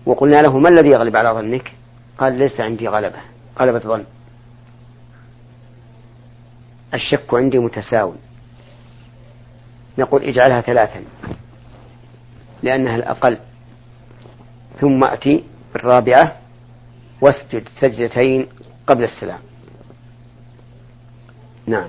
وقلنا 0.06 0.36
له 0.36 0.58
ما 0.58 0.68
الذي 0.68 0.88
يغلب 0.88 1.16
على 1.16 1.30
ظنك؟ 1.30 1.72
قال 2.18 2.38
ليس 2.38 2.60
عندي 2.60 2.88
غلبة. 2.88 3.20
غلبة 3.60 3.78
ظن 3.78 4.04
الشك 6.94 7.34
عندي 7.34 7.58
متساوي. 7.58 8.16
نقول 9.98 10.22
اجعلها 10.22 10.60
ثلاثا. 10.60 11.04
لأنها 12.62 12.96
الأقل. 12.96 13.38
ثم 14.80 15.04
أتي 15.04 15.44
بالرابعة. 15.72 16.36
واسجد 17.20 17.68
سجدتين 17.80 18.46
قبل 18.86 19.04
السلام. 19.04 19.40
نعم. 21.66 21.88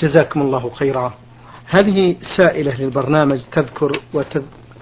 جزاكم 0.00 0.40
الله 0.40 0.70
خيرا. 0.70 1.14
هذه 1.66 2.16
سائلة 2.36 2.80
للبرنامج 2.80 3.40
تذكر 3.52 4.00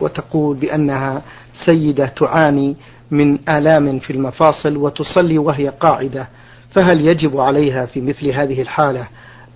وتقول 0.03 0.57
بأنها 0.57 1.23
سيدة 1.67 2.07
تعاني 2.07 2.77
من 3.11 3.39
آلام 3.49 3.99
في 3.99 4.13
المفاصل 4.13 4.77
وتصلي 4.77 5.39
وهي 5.39 5.69
قاعدة. 5.69 6.29
فهل 6.75 7.09
يجب 7.09 7.41
عليها 7.41 7.87
في 7.87 8.01
مثل 8.01 8.29
هذه 8.29 8.63
الحالة 8.63 9.09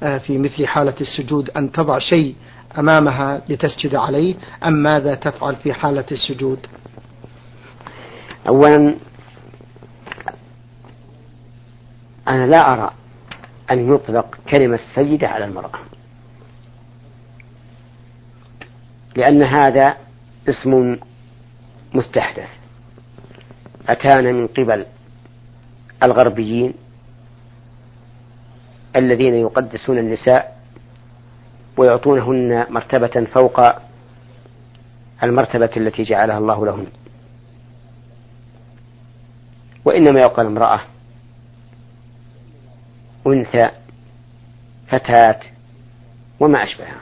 آه، 0.02 0.18
في 0.18 0.38
مثل 0.38 0.66
حالة 0.66 0.94
السجود 1.00 1.50
أن 1.50 1.72
تضع 1.72 1.98
شيء 1.98 2.34
أمامها 2.78 3.42
لتسجد 3.48 3.94
عليه 3.94 4.34
أم 4.64 4.72
ماذا 4.72 5.14
تفعل 5.14 5.56
في 5.56 5.72
حالة 5.72 6.04
السجود؟ 6.12 6.66
أولا 8.48 8.94
أنا 12.28 12.46
لا 12.46 12.72
أرى 12.72 12.90
أن 13.70 13.94
يطلق 13.94 14.38
كلمة 14.50 14.78
سيدة 14.94 15.28
على 15.28 15.44
المرأة 15.44 15.78
لأن 19.16 19.42
هذا 19.42 19.96
اسم 20.48 20.98
مستحدث. 21.94 22.48
أتانا 23.88 24.32
من 24.32 24.46
قبل 24.46 24.86
الغربيين 26.02 26.74
الذين 28.96 29.34
يقدسون 29.34 29.98
النساء 29.98 30.56
ويعطونهن 31.76 32.66
مرتبة 32.70 33.24
فوق 33.34 33.60
المرتبة 35.22 35.70
التي 35.76 36.02
جعلها 36.02 36.38
الله 36.38 36.66
لهن. 36.66 36.86
وإنما 39.84 40.20
يقال 40.20 40.46
امرأة 40.46 40.80
أنثى 43.26 43.70
فتاة 44.88 45.40
وما 46.40 46.64
أشبهها. 46.64 47.00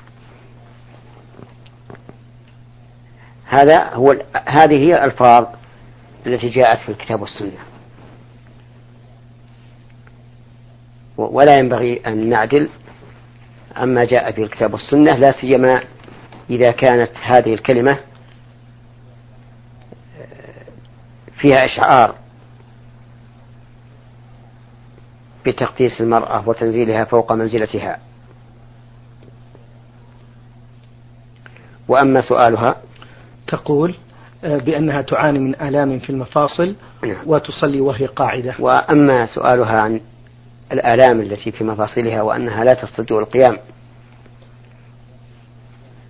هذا 3.54 3.94
هو 3.94 4.16
هذه 4.46 4.75
هي 4.75 4.94
الألفاظ 4.94 5.46
التي 6.26 6.49
جاءت 6.49 6.78
في 6.78 6.88
الكتاب 6.88 7.20
والسنة. 7.20 7.58
ولا 11.16 11.58
ينبغي 11.58 12.00
أن 12.06 12.28
نعدل 12.28 12.68
عما 13.76 14.04
جاء 14.04 14.32
في 14.32 14.42
الكتاب 14.42 14.73
والسنة 14.73 15.12
لا 15.12 15.32
سيما 15.40 15.82
إذا 16.50 16.70
كانت 16.70 17.11
هذه 17.23 17.54
الكلمة 17.54 17.99
فيها 21.38 21.58
إشعار 21.64 22.14
بتقديس 25.46 26.00
المرأة 26.00 26.49
وتنزيلها 26.49 27.04
فوق 27.04 27.32
منزلتها. 27.32 27.99
وأما 31.88 32.20
سؤالها 32.20 32.76
تقول 33.49 33.95
آه، 34.45 34.59
بأنها 34.59 35.03
تعاني 35.03 35.39
من 35.39 35.61
آلام 35.61 35.99
في 35.99 36.11
المفاصل 36.11 36.75
نعم. 37.05 37.23
وتصلي 37.27 37.81
وهي 37.81 38.07
قاعدة. 38.07 38.55
وأما 38.59 39.27
سؤالها 39.27 39.81
عن 39.81 40.01
الآلام 40.73 41.21
التي 41.21 41.53
في 41.53 41.65
مفاصلها 41.65 42.23
وأنها 42.23 42.65
لا 42.65 42.75
تستطيع 42.75 43.19
القيام 43.19 43.59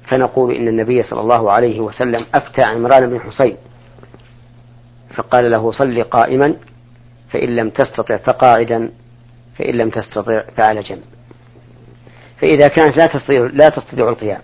فنقول 0.09 0.55
إن 0.55 0.69
النبي 0.69 1.03
صلى 1.03 1.21
الله 1.21 1.53
عليه 1.53 1.81
وسلم 1.81 2.26
أفتى 2.35 2.62
عمران 2.62 3.11
بن 3.11 3.21
حصين 3.21 3.57
فقال 5.14 5.50
له 5.50 5.73
صل 5.73 6.05
قائما 6.05 6.55
فإن 7.31 7.57
لم 7.57 7.71
تستطع 7.71 8.17
فقاعدا 8.17 8.91
فإن 9.59 9.75
لم 9.75 9.91
تستطع 9.91 10.43
فعلى 10.57 10.83
جنب. 10.83 11.03
فإذا 12.41 12.69
كانت 12.69 12.97
لا 12.97 13.07
تستطيع 13.07 13.50
لا 13.53 13.69
تستطيع 13.69 14.09
القيام 14.09 14.41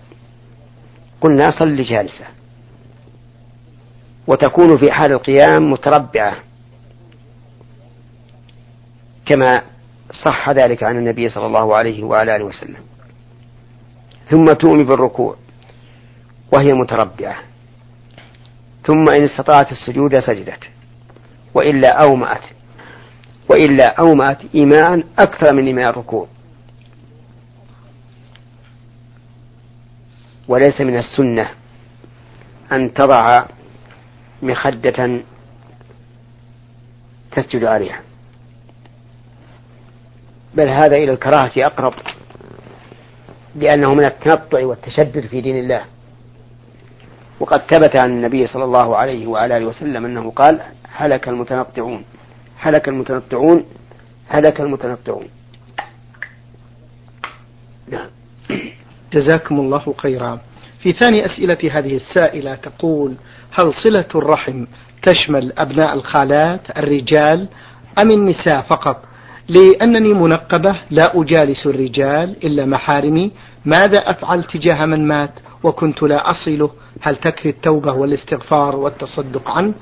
قلنا 1.21 1.51
صل 1.59 1.83
جالسة 1.83 2.25
وتكون 4.27 4.77
في 4.77 4.91
حال 4.91 5.11
القيام 5.11 5.71
متربعة. 5.71 6.35
كما 9.25 9.61
صح 10.25 10.49
ذلك 10.49 10.83
عن 10.83 10.97
النبي 10.97 11.29
صلى 11.29 11.45
الله 11.45 11.75
عليه 11.75 12.03
وعلى 12.03 12.35
آله 12.35 12.45
وسلم. 12.45 12.83
ثم 14.29 14.45
تؤمي 14.45 14.83
بالركوع 14.83 15.35
وهي 16.53 16.73
متربعة. 16.73 17.35
ثم 18.87 19.09
إن 19.09 19.23
استطاعت 19.23 19.71
السجود 19.71 20.19
سجدت. 20.19 20.63
وإلا 21.53 22.03
أومأت. 22.03 22.43
وإلا 23.49 23.99
أومأت 23.99 24.37
إيماء 24.55 25.03
أكثر 25.19 25.53
من 25.53 25.65
إيماء 25.65 25.89
الركوع. 25.89 26.27
وليس 30.47 30.81
من 30.81 30.97
السنة 30.97 31.49
أن 32.71 32.93
تضع 32.93 33.45
مخدة 34.41 35.21
تسجد 37.31 37.63
عليها. 37.63 38.01
بل 40.53 40.69
هذا 40.69 40.95
إلى 40.95 41.11
الكراهة 41.11 41.51
أقرب 41.57 41.93
لأنه 43.55 43.93
من 43.93 44.05
التنطع 44.05 44.65
والتشدد 44.65 45.27
في 45.27 45.41
دين 45.41 45.57
الله. 45.57 45.85
وقد 47.39 47.61
ثبت 47.61 47.95
عن 47.95 48.11
النبي 48.11 48.47
صلى 48.47 48.63
الله 48.63 48.97
عليه 48.97 49.27
وعلى 49.27 49.57
آله 49.57 49.65
وسلم 49.65 50.05
أنه 50.05 50.31
قال 50.31 50.61
هلك 50.89 51.29
المتنطعون. 51.29 52.03
هلك 52.57 52.89
المتنطعون. 52.89 53.65
هلك 54.27 54.61
المتنطعون. 54.61 55.27
نعم. 57.87 58.09
جزاكم 59.13 59.59
الله 59.59 59.95
خيرا. 59.97 60.39
في 60.83 60.93
ثاني 60.93 61.25
أسئلة 61.25 61.57
هذه 61.71 61.95
السائلة 61.95 62.55
تقول 62.55 63.15
هل 63.51 63.73
صلة 63.83 64.07
الرحم 64.15 64.65
تشمل 65.03 65.53
أبناء 65.57 65.93
الخالات 65.93 66.77
الرجال 66.77 67.49
أم 67.99 68.11
النساء 68.11 68.61
فقط؟ 68.61 69.03
لأنني 69.49 70.13
منقبة 70.13 70.75
لا 70.89 71.21
أجالس 71.21 71.65
الرجال 71.65 72.35
إلا 72.45 72.65
محارمي 72.65 73.31
ماذا 73.65 73.97
أفعل 73.97 74.43
تجاه 74.43 74.85
من 74.85 75.07
مات؟ 75.07 75.31
وكنت 75.63 76.03
لا 76.03 76.31
أصله. 76.31 76.69
هل 77.01 77.15
تكفي 77.15 77.49
التوبة 77.49 77.93
والاستغفار 77.93 78.75
والتصدق 78.75 79.49
عنه؟ 79.49 79.73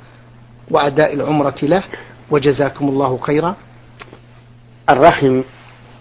وأداء 0.72 1.14
العمرة 1.14 1.56
له. 1.64 1.84
وجزاكم 2.32 2.90
الله 2.90 3.18
خيرا. 3.18 3.56
الرحم 4.92 5.42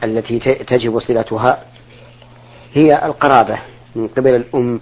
التي 0.05 0.39
تجب 0.65 0.99
صلتها 0.99 1.63
هي 2.75 3.07
القرابة. 3.07 3.59
من 3.97 4.09
قبل 4.09 4.35
الأم 4.35 4.81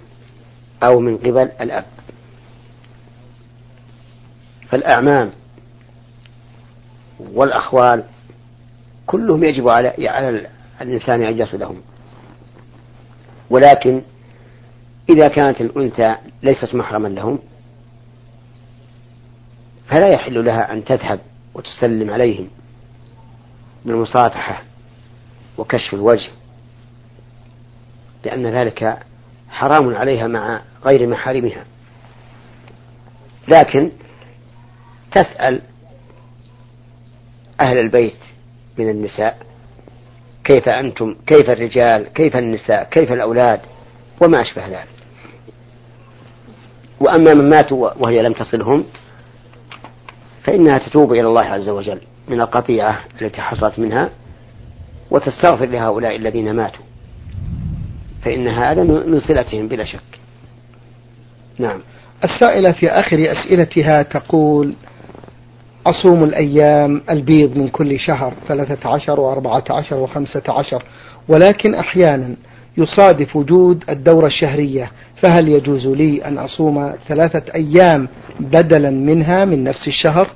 أو 0.83 0.99
من 0.99 1.17
قبل 1.17 1.51
الأب. 1.61 1.85
فالأعمام 4.69 5.31
والأخوال 7.19 8.03
كلهم 9.05 9.43
يجب 9.43 9.69
على 9.69 10.07
على 10.07 10.47
الإنسان 10.81 11.21
أن 11.21 11.37
يصلهم 11.37 11.81
ولكن 13.49 14.01
إذا 15.09 15.27
كانت 15.27 15.61
الأنثى 15.61 16.15
ليست 16.43 16.75
محرما 16.75 17.07
لهم 17.07 17.39
فلا 19.85 20.07
يحل 20.07 20.45
لها 20.45 20.73
أن 20.73 20.85
تذهب 20.85 21.19
وتسلم 21.53 22.09
عليهم 22.09 22.47
بالمصافحة 23.85 24.63
وكشف 25.57 25.93
الوجه 25.93 26.29
لأن 28.25 28.47
ذلك 28.47 28.97
حرام 29.49 29.95
عليها 29.95 30.27
مع 30.27 30.61
غير 30.85 31.07
محارمها. 31.07 31.65
لكن 33.47 33.91
تسأل 35.11 35.61
أهل 37.61 37.77
البيت 37.77 38.19
من 38.77 38.89
النساء 38.89 39.37
كيف 40.43 40.69
أنتم 40.69 41.15
كيف 41.27 41.49
الرجال 41.49 42.13
كيف 42.13 42.35
النساء 42.35 42.89
كيف 42.89 43.11
الأولاد 43.11 43.61
وما 44.21 44.41
أشبه 44.41 44.67
ذلك. 44.67 44.87
وأما 46.99 47.33
من 47.33 47.49
ماتوا 47.49 47.89
وهي 47.99 48.21
لم 48.21 48.33
تصلهم 48.33 48.85
فإنها 50.43 50.77
تتوب 50.77 51.13
إلى 51.13 51.27
الله 51.27 51.45
عز 51.45 51.69
وجل 51.69 52.01
من 52.27 52.41
القطيعة 52.41 53.03
التي 53.21 53.41
حصلت 53.41 53.79
منها 53.79 54.09
وتستغفر 55.11 55.65
لهؤلاء 55.65 56.15
الذين 56.15 56.53
ماتوا. 56.53 56.86
فإن 58.27 58.47
هذا 58.47 58.83
من 58.83 59.19
صلتهم 59.19 59.67
بلا 59.67 59.85
شك. 59.85 60.19
نعم. 61.59 61.79
السائلة 62.23 62.71
في 62.71 62.89
آخر 62.89 63.31
أسئلتها 63.31 64.01
تقول 64.01 64.73
أصوم 65.85 66.23
الأيام 66.23 67.01
البيض 67.09 67.57
من 67.57 67.67
كل 67.67 67.99
شهر 67.99 68.33
ثلاثة 68.47 68.89
عشر 68.89 69.19
وأربعة 69.19 69.63
عشر 69.69 69.95
وخمسة 69.95 70.43
عشر 70.47 70.83
ولكن 71.27 71.75
أحيانا 71.75 72.35
يصادف 72.77 73.35
وجود 73.35 73.83
الدورة 73.89 74.27
الشهرية 74.27 74.91
فهل 75.23 75.47
يجوز 75.47 75.87
لي 75.87 76.25
أن 76.25 76.37
أصوم 76.37 76.93
ثلاثة 77.07 77.53
أيام 77.55 78.07
بدلا 78.39 78.89
منها 78.89 79.45
من 79.45 79.63
نفس 79.63 79.87
الشهر؟ 79.87 80.29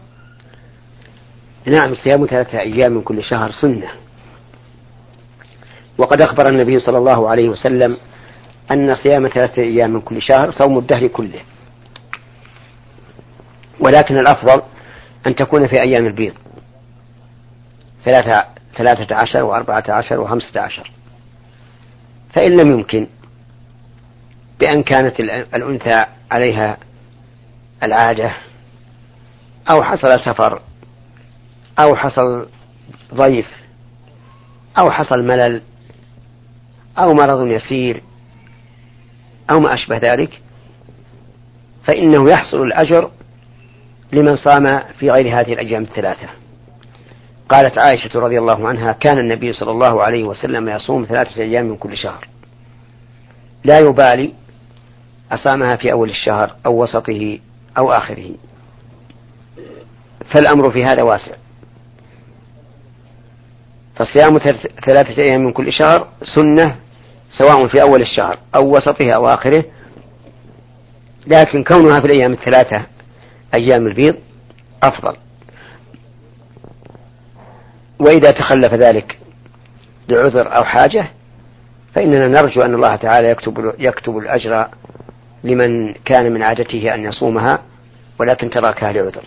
نعم 1.65 1.93
صيام 1.93 2.25
ثلاثة 2.25 2.59
أيام 2.59 2.91
من 2.91 3.01
كل 3.01 3.23
شهر 3.23 3.51
سنة. 3.51 3.87
وقد 5.97 6.21
أخبر 6.21 6.49
النبي 6.49 6.79
صلى 6.79 6.97
الله 6.97 7.29
عليه 7.29 7.49
وسلم 7.49 7.97
أن 8.71 8.95
صيام 8.95 9.27
ثلاثة 9.27 9.61
أيام 9.61 9.93
من 9.93 10.01
كل 10.01 10.21
شهر 10.21 10.51
صوم 10.51 10.77
الدهر 10.77 11.07
كله. 11.07 11.41
ولكن 13.79 14.15
الأفضل 14.17 14.61
أن 15.27 15.35
تكون 15.35 15.67
في 15.67 15.81
أيام 15.81 16.05
البيض. 16.05 16.33
ثلاثة, 18.05 18.45
ثلاثة 18.77 19.15
عشر 19.15 19.43
وأربعة 19.43 19.83
عشر 19.89 20.19
وخمسة 20.19 20.59
عشر. 20.61 20.91
فإن 22.33 22.59
لم 22.59 22.71
يمكن 22.71 23.07
بأن 24.59 24.83
كانت 24.83 25.19
الأنثى 25.55 26.05
عليها 26.31 26.77
العادة 27.83 28.33
أو 29.71 29.83
حصل 29.83 30.19
سفر 30.25 30.61
أو 31.79 31.95
حصل 31.95 32.47
ضيف 33.13 33.47
أو 34.79 34.91
حصل 34.91 35.23
ملل 35.23 35.61
أو 36.97 37.13
مرض 37.13 37.47
يسير 37.47 38.03
أو 39.51 39.59
ما 39.59 39.73
أشبه 39.73 39.97
ذلك 39.97 40.41
فإنه 41.87 42.31
يحصل 42.31 42.61
الأجر 42.61 43.11
لمن 44.13 44.35
صام 44.35 44.83
في 44.99 45.11
غير 45.11 45.39
هذه 45.39 45.53
الأيام 45.53 45.83
الثلاثة. 45.83 46.29
قالت 47.49 47.77
عائشة 47.77 48.19
رضي 48.19 48.39
الله 48.39 48.67
عنها 48.67 48.91
كان 48.91 49.17
النبي 49.17 49.53
صلى 49.53 49.71
الله 49.71 50.03
عليه 50.03 50.23
وسلم 50.23 50.69
يصوم 50.69 51.03
ثلاثة 51.03 51.41
أيام 51.41 51.65
من 51.65 51.77
كل 51.77 51.97
شهر. 51.97 52.27
لا 53.63 53.79
يبالي 53.79 54.33
أصامها 55.31 55.75
في 55.75 55.91
أول 55.91 56.09
الشهر 56.09 56.55
أو 56.65 56.83
وسطه 56.83 57.39
أو 57.77 57.91
آخره. 57.91 58.31
فالأمر 60.33 60.71
في 60.71 60.85
هذا 60.85 61.03
واسع. 61.03 61.35
فصيام 64.01 64.37
ثلاثة 64.85 65.23
أيام 65.29 65.41
من 65.41 65.51
كل 65.51 65.73
شهر 65.73 66.07
سنة 66.35 66.75
سواء 67.29 67.67
في 67.67 67.81
أول 67.81 68.01
الشهر 68.01 68.37
أو 68.55 68.69
وسطه 68.69 69.11
أو 69.11 69.25
آخره 69.27 69.63
لكن 71.27 71.63
كونها 71.63 71.99
في 71.99 72.05
الأيام 72.05 72.31
الثلاثة 72.31 72.85
أيام 73.53 73.87
البيض 73.87 74.15
أفضل 74.83 75.17
وإذا 77.99 78.31
تخلف 78.31 78.73
ذلك 78.73 79.17
لعذر 80.09 80.57
أو 80.57 80.63
حاجة 80.63 81.11
فإننا 81.95 82.27
نرجو 82.27 82.61
أن 82.61 82.75
الله 82.75 82.95
تعالى 82.95 83.27
يكتب 83.27 83.73
يكتب 83.79 84.17
الأجر 84.17 84.67
لمن 85.43 85.93
كان 85.93 86.31
من 86.33 86.43
عادته 86.43 86.95
أن 86.95 87.03
يصومها 87.03 87.59
ولكن 88.19 88.49
تركها 88.49 88.93
لعذر. 88.93 89.23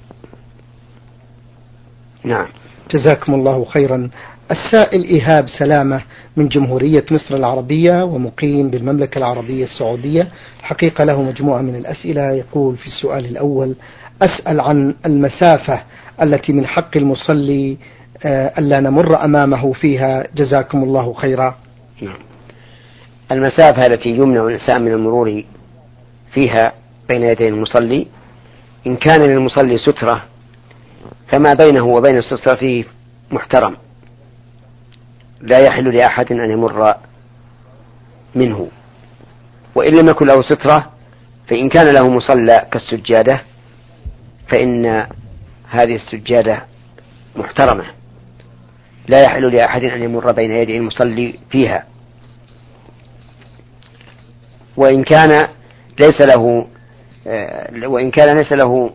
نعم. 2.25 2.49
جزاكم 2.91 3.35
الله 3.35 3.65
خيرا. 3.65 4.11
السائل 4.51 5.05
إيهاب 5.05 5.49
سلامة 5.59 6.03
من 6.37 6.49
جمهورية 6.49 7.05
مصر 7.11 7.37
العربية 7.37 8.05
ومقيم 8.05 8.71
بالمملكة 8.71 9.19
العربية 9.19 9.65
السعودية. 9.65 10.29
الحقيقة 10.61 11.05
له 11.05 11.23
مجموعة 11.23 11.63
من 11.63 11.77
الأسئلة. 11.77 12.31
يقول 12.31 12.77
في 12.77 12.87
السؤال 12.87 13.25
الأول 13.25 13.77
أسأل 14.23 14.61
عن 14.61 14.95
المسافة 15.07 15.83
التي 16.23 16.53
من 16.53 16.67
حق 16.67 16.97
المصلي 16.97 17.79
آه، 18.25 18.53
ألا 18.59 18.81
نمر 18.81 19.25
أمامه 19.25 19.73
فيها. 19.73 20.27
جزاكم 20.37 20.83
الله 20.83 21.13
خيرا. 21.13 21.55
نعم. 22.03 22.19
المسافة 23.33 23.87
التي 23.87 24.09
يمنع 24.09 24.47
الإنسان 24.47 24.83
من 24.83 24.93
المرور 24.93 25.43
فيها 26.33 26.73
بين 27.09 27.23
يدي 27.23 27.49
المصلي 27.49 28.07
إن 28.87 28.97
كان 28.97 29.23
للمصلي 29.23 29.79
سترة 29.79 30.23
فما 31.29 31.55
بينه 31.55 31.87
وبين 31.87 32.19
السترة 32.19 32.85
محترم. 33.31 33.77
لا 35.45 35.59
يحل 35.59 35.95
لأحد 35.97 36.33
أن 36.33 36.51
يمر 36.51 36.95
منه. 38.35 38.69
وإن 39.75 39.93
لم 39.95 40.09
يكن 40.09 40.27
له 40.27 40.43
سترة 40.43 40.91
فإن 41.49 41.69
كان 41.69 41.95
له 41.95 42.09
مصلى 42.09 42.67
كالسجادة 42.73 43.41
فإن 44.49 44.87
هذه 45.69 45.95
السجادة 45.95 46.65
محترمة. 47.37 47.85
لا 49.09 49.23
يحل 49.23 49.55
لأحد 49.55 49.83
أن 49.83 50.03
يمر 50.03 50.33
بين 50.33 50.51
يدي 50.51 50.77
المصلي 50.77 51.41
فيها. 51.51 51.85
وإن 54.77 55.05
كان 55.05 55.49
ليس 56.01 56.21
له 56.21 56.67
آه، 57.27 57.89
وإن 57.89 58.11
كان 58.11 58.37
ليس 58.37 58.53
له 58.53 58.91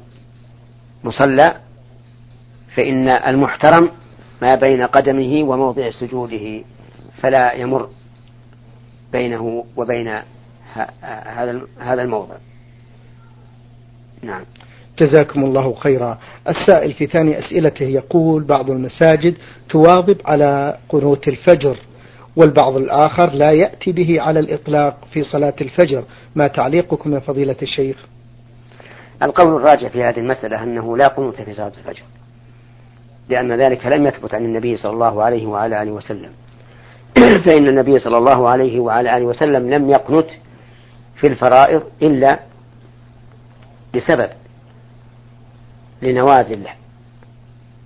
مصلى 1.03 1.55
فإن 2.75 3.09
المحترم 3.09 3.91
ما 4.41 4.55
بين 4.55 4.85
قدمه 4.85 5.43
وموضع 5.43 5.89
سجوده 5.89 6.61
فلا 7.21 7.53
يمر 7.53 7.89
بينه 9.11 9.65
وبين 9.77 10.07
هذا 11.25 11.61
هذا 11.79 12.01
الموضع. 12.01 12.35
نعم. 14.21 14.43
جزاكم 14.99 15.43
الله 15.43 15.73
خيرا. 15.73 16.17
السائل 16.47 16.93
في 16.93 17.07
ثاني 17.07 17.39
أسئلته 17.39 17.83
يقول 17.85 18.43
بعض 18.43 18.71
المساجد 18.71 19.37
تواظب 19.69 20.17
على 20.25 20.77
قنوت 20.89 21.27
الفجر 21.27 21.77
والبعض 22.35 22.75
الآخر 22.75 23.33
لا 23.33 23.51
يأتي 23.51 23.91
به 23.91 24.21
على 24.21 24.39
الإطلاق 24.39 24.97
في 25.13 25.23
صلاة 25.23 25.55
الفجر. 25.61 26.03
ما 26.35 26.47
تعليقكم 26.47 27.13
يا 27.13 27.19
فضيلة 27.19 27.55
الشيخ؟ 27.61 28.05
القول 29.23 29.55
الراجع 29.55 29.89
في 29.89 30.03
هذه 30.03 30.19
المسألة 30.19 30.63
أنه 30.63 30.97
لا 30.97 31.07
قنوت 31.07 31.41
في 31.41 31.53
صلاة 31.53 31.71
الفجر. 31.77 32.03
لأن 33.29 33.61
ذلك 33.61 33.85
لم 33.85 34.07
يثبت 34.07 34.33
عن 34.33 34.45
النبي 34.45 34.77
صلى 34.77 34.91
الله 34.91 35.23
عليه 35.23 35.47
وعلى 35.47 35.83
آله 35.83 35.91
وسلم. 35.91 36.31
فإن 37.45 37.67
النبي 37.67 37.99
صلى 37.99 38.17
الله 38.17 38.49
عليه 38.49 38.79
وعلى 38.79 39.17
آله 39.17 39.25
وسلم 39.25 39.69
لم 39.69 39.89
يقنت 39.89 40.29
في 41.15 41.27
الفرائض 41.27 41.83
إلا 42.01 42.39
لسبب 43.93 44.29
لنوازل 46.01 46.67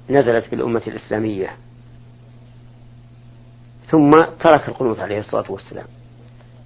نزلت 0.09 0.45
في 0.45 0.55
الأمة 0.55 0.81
الإسلامية. 0.87 1.55
ثم 3.91 4.11
ترك 4.43 4.69
القنوت 4.69 4.99
عليه 4.99 5.19
الصلاة 5.19 5.51
والسلام 5.51 5.85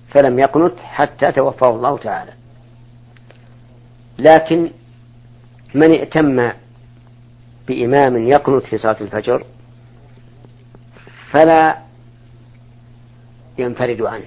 فلم 0.09 0.39
يقنت 0.39 0.79
حتى 0.79 1.31
توفاه 1.31 1.69
الله 1.69 1.97
تعالى. 1.97 2.33
لكن 4.19 4.71
من 5.75 5.91
ائتم 5.91 6.51
بإمام 7.67 8.27
يقنت 8.27 8.65
في 8.65 8.77
صلاة 8.77 8.97
الفجر 9.01 9.43
فلا 11.32 11.77
ينفرد 13.58 14.01
عنه 14.01 14.25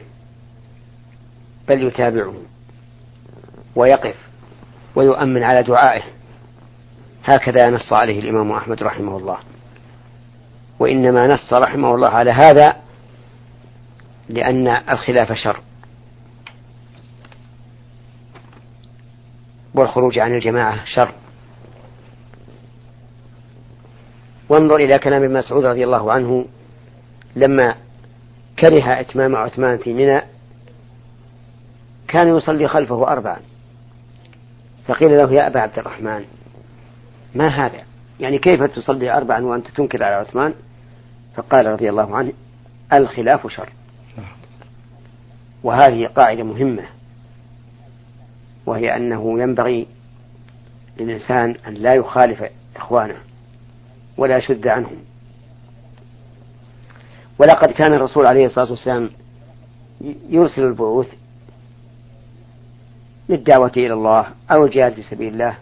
بل 1.69 1.83
يتابعه 1.83 2.35
ويقف 3.77 4.17
ويؤمن 4.95 5.43
على 5.43 5.63
دعائه. 5.63 6.03
هكذا 7.25 7.71
نص 7.71 7.93
عليه 7.93 8.21
الإمام 8.21 8.53
أحمد 8.53 8.83
رحمه 8.83 9.17
الله. 9.17 9.39
وإنما 10.79 11.27
نص 11.27 11.53
رحمه 11.53 11.95
الله 11.95 12.09
على 12.09 12.31
هذا 12.31 12.77
لأن 14.29 14.69
الخلاف 14.69 15.33
شر 15.33 15.61
والخروج 19.75 20.19
عن 20.19 20.35
الجماعة 20.35 20.85
شر. 20.85 21.13
وانظر 24.51 24.77
إلى 24.77 24.99
كلام 24.99 25.23
ابن 25.23 25.39
مسعود 25.39 25.65
رضي 25.65 25.85
الله 25.85 26.13
عنه 26.13 26.45
لما 27.37 27.75
كره 28.59 29.01
إتمام 29.01 29.37
عثمان 29.37 29.79
في 29.79 29.93
منى 29.93 30.23
كان 32.09 32.37
يصلي 32.37 32.69
خلفه 32.69 33.09
أربعا. 33.09 33.37
فقيل 34.87 35.17
له 35.17 35.33
يا 35.33 35.47
أبا 35.47 35.61
عبد 35.61 35.79
الرحمن 35.79 36.25
ما 37.35 37.49
هذا؟ 37.49 37.83
يعني 38.21 38.39
كيف 38.39 38.63
تصلي 38.63 39.17
أربعا 39.17 39.41
وأنت 39.41 39.69
تنكر 39.69 40.05
على 40.05 40.15
عثمان؟ 40.15 40.55
فقال 41.35 41.67
رضي 41.67 41.91
الله 41.91 42.17
عنه 42.17 42.33
الخلاف 42.93 43.47
شر. 43.47 43.73
وهذه 45.63 46.07
قاعدة 46.07 46.43
مهمة 46.43 46.85
وهي 48.67 48.97
أنه 48.97 49.41
ينبغي 49.41 49.87
للإنسان 50.99 51.57
أن 51.69 51.75
لا 51.75 51.95
يخالف 51.95 52.45
إخوانه. 52.77 53.30
ولا 54.21 54.37
يشد 54.37 54.67
عنهم. 54.67 54.97
ولقد 57.39 57.71
كان 57.71 57.95
الرسول 57.95 58.27
عليه 58.27 58.47
الصلاة 58.47 58.71
والسلام 58.71 59.11
يرسل 60.29 60.63
البعوث 60.63 61.09
للدعوة 63.29 63.73
إلى 63.77 63.93
الله 63.93 64.27
أو 64.51 64.65
الجهاد 64.65 64.93
في 64.93 65.03
سبيل 65.03 65.33
الله 65.33 65.57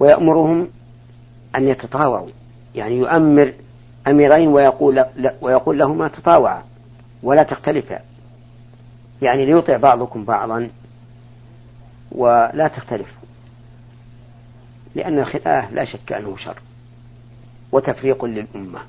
ويأمرهم 0.00 0.68
أن 1.56 1.68
يتطاوعوا. 1.68 2.28
يعني 2.74 2.96
يؤمر 2.96 3.54
أميرين 4.06 4.48
ويقول 4.48 5.04
ويقول 5.40 5.78
لهما 5.78 6.08
تطاوعا 6.08 6.62
ولا 7.22 7.42
تختلفا. 7.42 7.98
يعني 9.22 9.46
ليطع 9.46 9.76
بعضكم 9.76 10.24
بعضا 10.24 10.70
ولا 12.12 12.68
تختلفوا 12.68 13.22
لأن 14.94 15.18
الخلاف 15.18 15.72
لا 15.72 15.84
شك 15.84 16.12
أنه 16.12 16.36
شر. 16.36 16.58
وتفريق 17.72 18.24
للأمة 18.24 18.80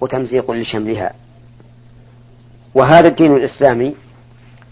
وتمزيق 0.00 0.50
لشملها. 0.50 1.12
وهذا 2.74 3.08
الدين 3.08 3.36
الإسلامي 3.36 3.94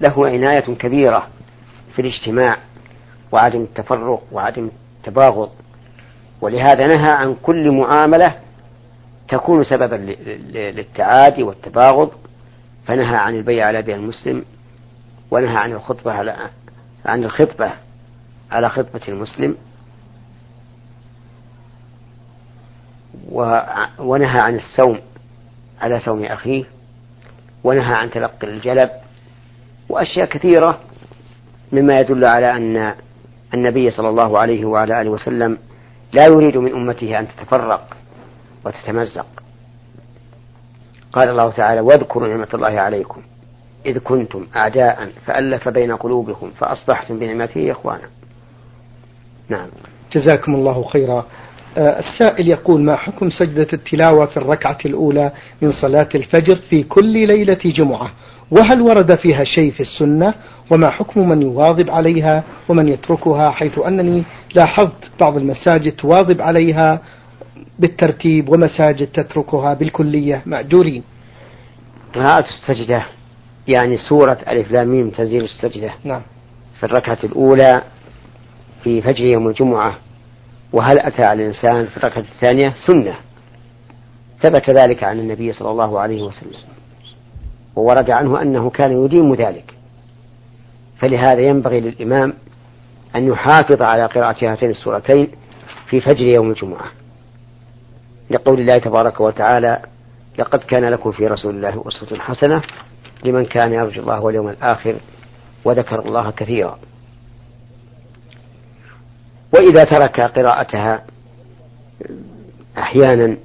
له 0.01 0.27
عناية 0.29 0.61
كبيرة 0.75 1.27
في 1.95 2.03
الاجتماع 2.03 2.57
وعدم 3.33 3.61
التفرق 3.63 4.23
وعدم 4.33 4.71
التباغض 4.99 5.51
ولهذا 6.41 6.87
نهى 6.87 7.11
عن 7.13 7.37
كل 7.43 7.71
معاملة 7.71 8.35
تكون 9.29 9.65
سببا 9.65 9.97
للتعادي 10.53 11.43
والتباغض 11.43 12.11
فنهى 12.87 13.17
عن 13.17 13.35
البيع 13.35 13.67
على 13.67 13.83
بيع 13.83 13.97
المسلم 13.97 14.45
ونهى 15.31 15.57
عن 15.57 15.73
الخطبة 15.73 16.13
على 16.13 16.37
عن 17.07 17.25
الخطبة 17.25 17.73
على 18.51 18.69
خطبة 18.69 19.01
المسلم 19.09 19.57
ونهى 23.99 24.41
عن 24.41 24.55
السوم 24.55 24.99
على 25.81 26.01
سوم 26.01 26.25
أخيه 26.25 26.65
ونهى 27.65 27.95
عن 27.95 28.11
تلقي 28.11 28.47
الجلب 28.47 28.91
وأشياء 29.89 30.27
كثيرة 30.27 30.79
مما 31.73 32.01
يدل 32.01 32.25
على 32.25 32.57
أن 32.57 32.95
النبي 33.55 33.91
صلى 33.91 34.09
الله 34.09 34.39
عليه 34.39 34.65
وعلى 34.65 35.01
آله 35.01 35.11
وسلم 35.11 35.59
لا 36.13 36.27
يريد 36.27 36.57
من 36.57 36.73
أمته 36.73 37.19
أن 37.19 37.29
تتفرق 37.29 37.97
وتتمزق. 38.65 39.27
قال 41.13 41.29
الله 41.29 41.51
تعالى 41.51 41.81
واذكروا 41.81 42.29
نعمة 42.29 42.49
الله 42.55 42.81
عليكم 42.81 43.23
إذ 43.87 43.99
كنتم 43.99 44.47
أعداء 44.57 45.11
فألف 45.27 45.69
بين 45.69 45.97
قلوبكم 45.97 46.51
فأصبحتم 46.51 47.19
بنعمته 47.19 47.73
إخوانا. 47.73 48.09
نعم. 49.49 49.69
جزاكم 50.13 50.55
الله 50.55 50.85
خيرا. 50.85 51.27
السائل 51.79 52.49
يقول 52.49 52.81
ما 52.81 52.97
حكم 52.97 53.31
سجدة 53.31 53.69
التلاوة 53.73 54.27
في 54.27 54.37
الركعة 54.37 54.79
الأولى 54.87 55.33
من 55.63 55.73
صلاة 55.73 56.09
الفجر 56.15 56.57
في 56.71 56.83
كل 56.83 57.27
ليلة 57.27 57.59
جمعة؟ 57.65 58.13
وهل 58.51 58.81
ورد 58.83 59.19
فيها 59.19 59.45
شيء 59.45 59.71
في 59.71 59.81
السنة؟ 59.81 60.35
وما 60.71 60.91
حكم 60.91 61.29
من 61.29 61.43
يواظب 61.43 61.91
عليها 61.91 62.45
ومن 62.69 62.89
يتركها؟ 62.89 63.51
حيث 63.51 63.79
أنني 63.79 64.23
لاحظت 64.55 64.93
بعض 65.21 65.37
المساجد 65.37 65.93
تواظب 65.93 66.41
عليها 66.43 67.01
بالترتيب 67.79 68.49
ومساجد 68.49 69.07
تتركها 69.07 69.75
بالكلية. 69.75 70.43
مأجورين. 70.47 71.03
قراءة 72.15 72.45
السجدة 72.49 73.03
يعني 73.69 73.97
سورة 73.97 74.39
ألف 74.49 74.73
لام 74.73 74.89
ميم 74.89 75.11
تنزيل 75.11 75.45
السجدة 75.45 75.91
نعم. 76.05 76.23
في 76.81 76.87
الركعة 76.87 77.19
الأولى 77.25 77.83
في 78.85 79.01
فجر 79.03 79.25
يوم 79.25 79.49
الجمعة. 79.49 79.95
وهل 80.73 80.99
أتى 80.99 81.23
على 81.23 81.43
الإنسان 81.43 81.87
في 81.87 81.97
الركعة 81.97 82.25
الثانية؟ 82.35 82.75
سنة. 82.87 83.15
ثبت 84.41 84.71
ذلك 84.71 85.05
عن 85.05 85.19
النبي 85.19 85.53
صلى 85.53 85.71
الله 85.71 86.01
عليه 86.01 86.23
وسلم. 86.23 86.53
وورد 87.77 88.11
عنه 88.11 88.43
أنه 88.43 88.71
كان 88.71 89.05
يديم 89.05 89.35
ذلك. 89.35 89.75
فلهذا 90.99 91.41
ينبغي 91.41 91.81
للإمام 91.81 92.35
أن 93.17 93.27
يحافظ 93.27 93.83
على 93.83 94.07
قراءة 94.07 94.53
هاتين 94.53 94.71
السورتين 94.71 95.29
في 95.87 96.01
فجر 96.01 96.25
يوم 96.25 96.51
الجمعة. 96.51 96.87
لقول 98.31 98.61
الله 98.61 98.79
تبارك 98.79 99.21
وتعالى 99.21 99.83
لقد 100.39 100.59
كان 100.59 100.85
لكم 100.85 101.13
في 101.13 101.27
رسول 101.27 101.57
الله 101.57 101.85
أسوة 101.89 102.19
حسنة 102.19 102.63
لمن 103.25 103.45
كان 103.45 103.73
يرجو 103.73 104.03
الله 104.03 104.21
واليوم 104.21 104.49
الآخر 104.49 104.97
وذكر 105.65 105.99
الله 105.99 106.31
كثيرا. 106.31 106.79
وإذا 109.55 109.85
ترك 109.85 110.21
قراءتها 110.21 111.05
أحيانا 112.79 113.37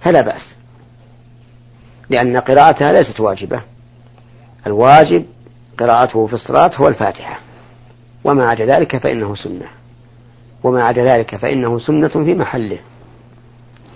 فلا 0.00 0.20
بأس 0.20 0.54
لأن 2.10 2.36
قراءتها 2.36 2.88
ليست 2.88 3.20
واجبة. 3.20 3.60
الواجب 4.66 5.24
قراءته 5.78 6.26
في 6.26 6.32
الصلاة 6.32 6.70
هو 6.76 6.88
الفاتحة. 6.88 7.40
وما 8.24 8.48
عدا 8.48 8.66
ذلك 8.66 8.96
فإنه 8.96 9.34
سنة. 9.34 9.66
وما 10.64 10.84
عدا 10.84 11.04
ذلك 11.04 11.36
فإنه 11.36 11.78
سنة 11.78 12.08
في 12.08 12.34
محله. 12.34 12.78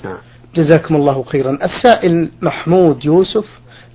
نعم. 0.04 0.18
جزاكم 0.54 0.96
الله 0.96 1.22
خيرا. 1.22 1.58
السائل 1.62 2.30
محمود 2.42 3.04
يوسف 3.04 3.46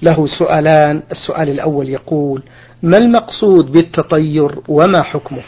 له 0.02 0.28
سؤالان. 0.40 1.04
السؤال 1.12 1.50
الأول 1.50 1.90
يقول 1.90 2.44
ما 2.84 2.98
المقصود 2.98 3.72
بالتطير 3.72 4.60
وما 4.68 5.02
حكمه؟ 5.02 5.44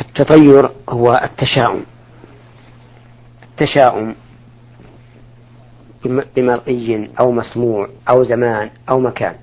التطير 0.00 0.70
هو 0.88 1.20
التشاؤم. 1.24 1.84
التشاؤم 3.42 4.14
بمرئي 6.36 7.10
أو 7.20 7.32
مسموع 7.32 7.88
أو 8.10 8.24
زمان 8.24 8.70
أو 8.90 9.00
مكان. 9.00 9.34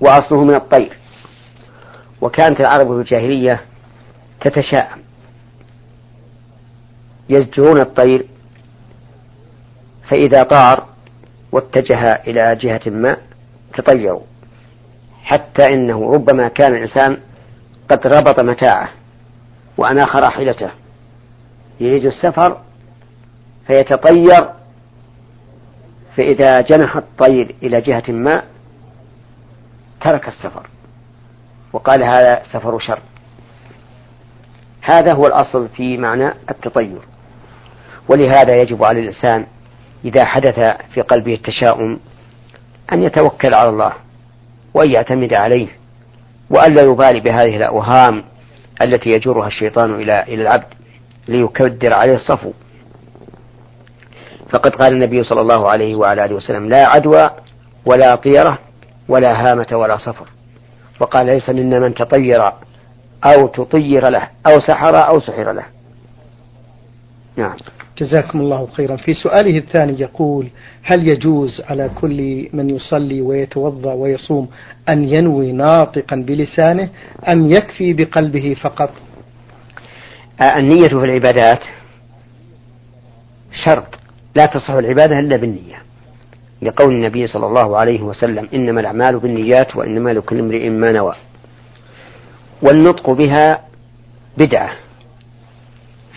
وأصله 0.00 0.44
من 0.44 0.54
الطير. 0.54 0.96
وكانت 2.20 2.60
العرب 2.60 2.86
في 2.86 3.00
الجاهلية 3.00 3.60
تتشاءم. 4.40 4.98
يزجرون 7.28 7.80
الطير 7.80 8.26
فإذا 10.10 10.42
طار 10.42 10.86
واتجه 11.52 12.22
إلى 12.26 12.56
جهة 12.56 12.90
ما 12.90 13.16
تطيروا. 13.74 14.22
حتى 15.24 15.74
إنه 15.74 16.10
ربما 16.12 16.48
كان 16.48 16.74
الإنسان 16.74 17.18
قد 17.90 18.06
ربط 18.06 18.40
متاعه 18.40 18.88
وأناخ 19.76 20.16
راحلته 20.16 20.70
يريد 21.80 22.04
السفر 22.04 22.60
فيتطير 23.66 24.48
فإذا 26.16 26.60
جنح 26.60 26.96
الطير 26.96 27.54
إلى 27.62 27.80
جهة 27.80 28.02
ما 28.08 28.42
ترك 30.00 30.28
السفر 30.28 30.66
وقال 31.72 32.02
هذا 32.04 32.42
سفر 32.52 32.78
شر. 32.78 32.98
هذا 34.80 35.14
هو 35.14 35.26
الأصل 35.26 35.68
في 35.68 35.96
معنى 35.96 36.28
التطير. 36.50 37.00
ولهذا 38.08 38.56
يجب 38.56 38.84
على 38.84 39.00
الإنسان 39.00 39.46
إذا 40.04 40.24
حدث 40.24 40.60
في 40.94 41.00
قلبه 41.00 41.34
التشاؤم 41.34 42.00
أن 42.92 43.02
يتوكل 43.02 43.54
على 43.54 43.70
الله 43.70 43.92
وأن 44.74 44.90
يعتمد 44.90 45.34
عليه. 45.34 45.68
وألا 46.50 46.82
يبالي 46.82 47.20
بهذه 47.20 47.56
الأوهام 47.56 48.24
التي 48.82 49.10
يجرها 49.10 49.46
الشيطان 49.46 49.94
إلى 49.94 50.22
إلى 50.22 50.42
العبد 50.42 50.74
ليكدر 51.28 51.94
عليه 51.94 52.14
الصفو. 52.14 52.52
فقد 54.50 54.76
قال 54.76 54.92
النبي 54.92 55.24
صلى 55.24 55.40
الله 55.40 55.70
عليه 55.70 55.94
وعلى 55.94 56.24
آله 56.24 56.34
وسلم 56.34 56.68
لا 56.68 56.86
عدوى 56.88 57.30
ولا 57.86 58.14
طيرة 58.14 58.58
ولا 59.08 59.50
هامة 59.50 59.66
ولا 59.72 59.98
صفر. 59.98 60.28
وقال 61.00 61.26
ليس 61.26 61.50
منا 61.50 61.78
من 61.78 61.94
تطير 61.94 62.52
أو 63.24 63.46
تطير 63.46 64.10
له 64.10 64.28
أو 64.46 64.60
سحر 64.60 65.08
أو 65.08 65.20
سحر 65.20 65.52
له. 65.52 65.64
نعم. 67.36 67.56
جزاكم 67.98 68.40
الله 68.40 68.66
خيرا. 68.66 68.96
في 68.96 69.14
سؤاله 69.14 69.58
الثاني 69.58 70.00
يقول 70.00 70.48
هل 70.82 71.08
يجوز 71.08 71.62
على 71.68 71.90
كل 72.00 72.48
من 72.52 72.70
يصلي 72.70 73.20
ويتوضأ 73.22 73.92
ويصوم 73.92 74.48
أن 74.88 75.08
ينوي 75.08 75.52
ناطقا 75.52 76.16
بلسانه 76.16 76.90
أم 77.32 77.50
يكفي 77.50 77.92
بقلبه 77.92 78.56
فقط؟ 78.62 78.90
النية 80.56 80.88
في 80.88 80.94
العبادات 80.94 81.60
شرط. 83.64 83.98
لا 84.36 84.44
تصح 84.46 84.70
العبادة 84.70 85.18
إلا 85.18 85.36
بالنية. 85.36 85.82
لقول 86.62 86.94
النبي 86.94 87.26
صلى 87.26 87.46
الله 87.46 87.76
عليه 87.76 88.02
وسلم 88.02 88.48
إنما 88.54 88.80
الأعمال 88.80 89.18
بالنيات 89.18 89.76
وإنما 89.76 90.10
لكل 90.10 90.38
امرئ 90.38 90.70
ما 90.70 90.92
نوى. 90.92 91.14
والنطق 92.62 93.10
بها 93.10 93.60
بدعة. 94.38 94.83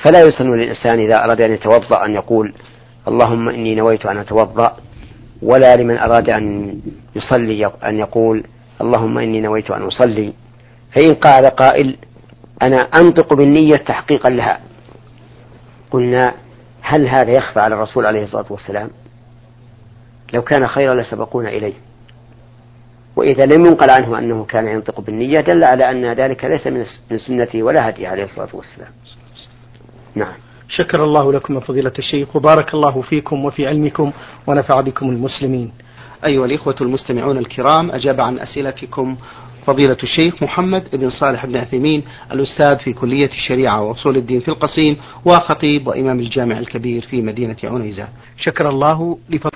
فلا 0.03 0.21
يسن 0.21 0.51
للإنسان 0.51 0.99
إذا 0.99 1.23
أراد 1.23 1.41
أن 1.41 1.53
يتوضأ 1.53 2.05
أن 2.05 2.13
يقول 2.13 2.53
اللهم 3.07 3.49
إني 3.49 3.75
نويت 3.75 4.05
أن 4.05 4.17
أتوضأ 4.17 4.77
ولا 5.41 5.75
لمن 5.75 5.97
أراد 5.97 6.29
أن 6.29 6.73
يصلي 7.15 7.65
أن 7.65 7.99
يقول 7.99 8.43
اللهم 8.81 9.17
إني 9.17 9.41
نويت 9.41 9.71
أن 9.71 9.83
أصلي. 9.83 10.33
فإن 10.91 11.13
قال 11.13 11.45
قائل 11.45 11.97
أنا 12.61 12.77
أنطق 12.77 13.33
بالنية 13.33 13.75
تحقيقا 13.75 14.29
لها. 14.29 14.59
قلنا 15.91 16.33
هل 16.81 17.07
هذا 17.07 17.31
يخفى 17.31 17.59
على 17.59 17.75
الرسول 17.75 18.05
عليه 18.05 18.23
الصلاة 18.23 18.45
والسلام؟ 18.49 18.89
لو 20.33 20.41
كان 20.41 20.67
خيرا 20.67 20.95
لسبقونا 20.95 21.49
إليه. 21.49 21.73
وإذا 23.15 23.45
لم 23.45 23.65
ينقل 23.65 23.89
عنه 23.89 24.19
أنه 24.19 24.45
كان 24.45 24.67
ينطق 24.67 25.01
بالنية 25.01 25.41
دل 25.41 25.63
على 25.63 25.91
أن 25.91 26.13
ذلك 26.13 26.45
ليس 26.45 26.67
من 26.67 26.85
سنته 27.17 27.63
ولا 27.63 27.89
هدي 27.89 28.07
عليه 28.07 28.23
الصلاة 28.23 28.49
والسلام. 28.53 28.91
نعم. 30.17 30.33
شكر 30.69 31.03
الله 31.03 31.33
لكم 31.33 31.59
فضيلة 31.59 31.93
الشيخ 31.99 32.35
وبارك 32.35 32.73
الله 32.73 33.01
فيكم 33.01 33.45
وفي 33.45 33.67
علمكم 33.67 34.11
ونفع 34.47 34.81
بكم 34.81 35.09
المسلمين. 35.09 35.71
أيها 36.25 36.45
الإخوة 36.45 36.75
المستمعون 36.81 37.37
الكرام 37.37 37.91
أجاب 37.91 38.21
عن 38.21 38.39
أسئلتكم 38.39 39.17
فضيلة 39.67 39.97
الشيخ 40.03 40.43
محمد 40.43 40.95
بن 40.95 41.09
صالح 41.09 41.45
بن 41.45 41.57
عثيمين 41.57 42.03
الأستاذ 42.31 42.77
في 42.77 42.93
كلية 42.93 43.29
الشريعة 43.29 43.81
وأصول 43.81 44.17
الدين 44.17 44.39
في 44.39 44.47
القصيم 44.47 44.97
وخطيب 45.25 45.87
وإمام 45.87 46.19
الجامع 46.19 46.57
الكبير 46.57 47.01
في 47.01 47.21
مدينة 47.21 47.55
عنيزة. 47.63 48.07
شكر 48.39 48.69
الله 48.69 49.17
لفضيلة 49.29 49.43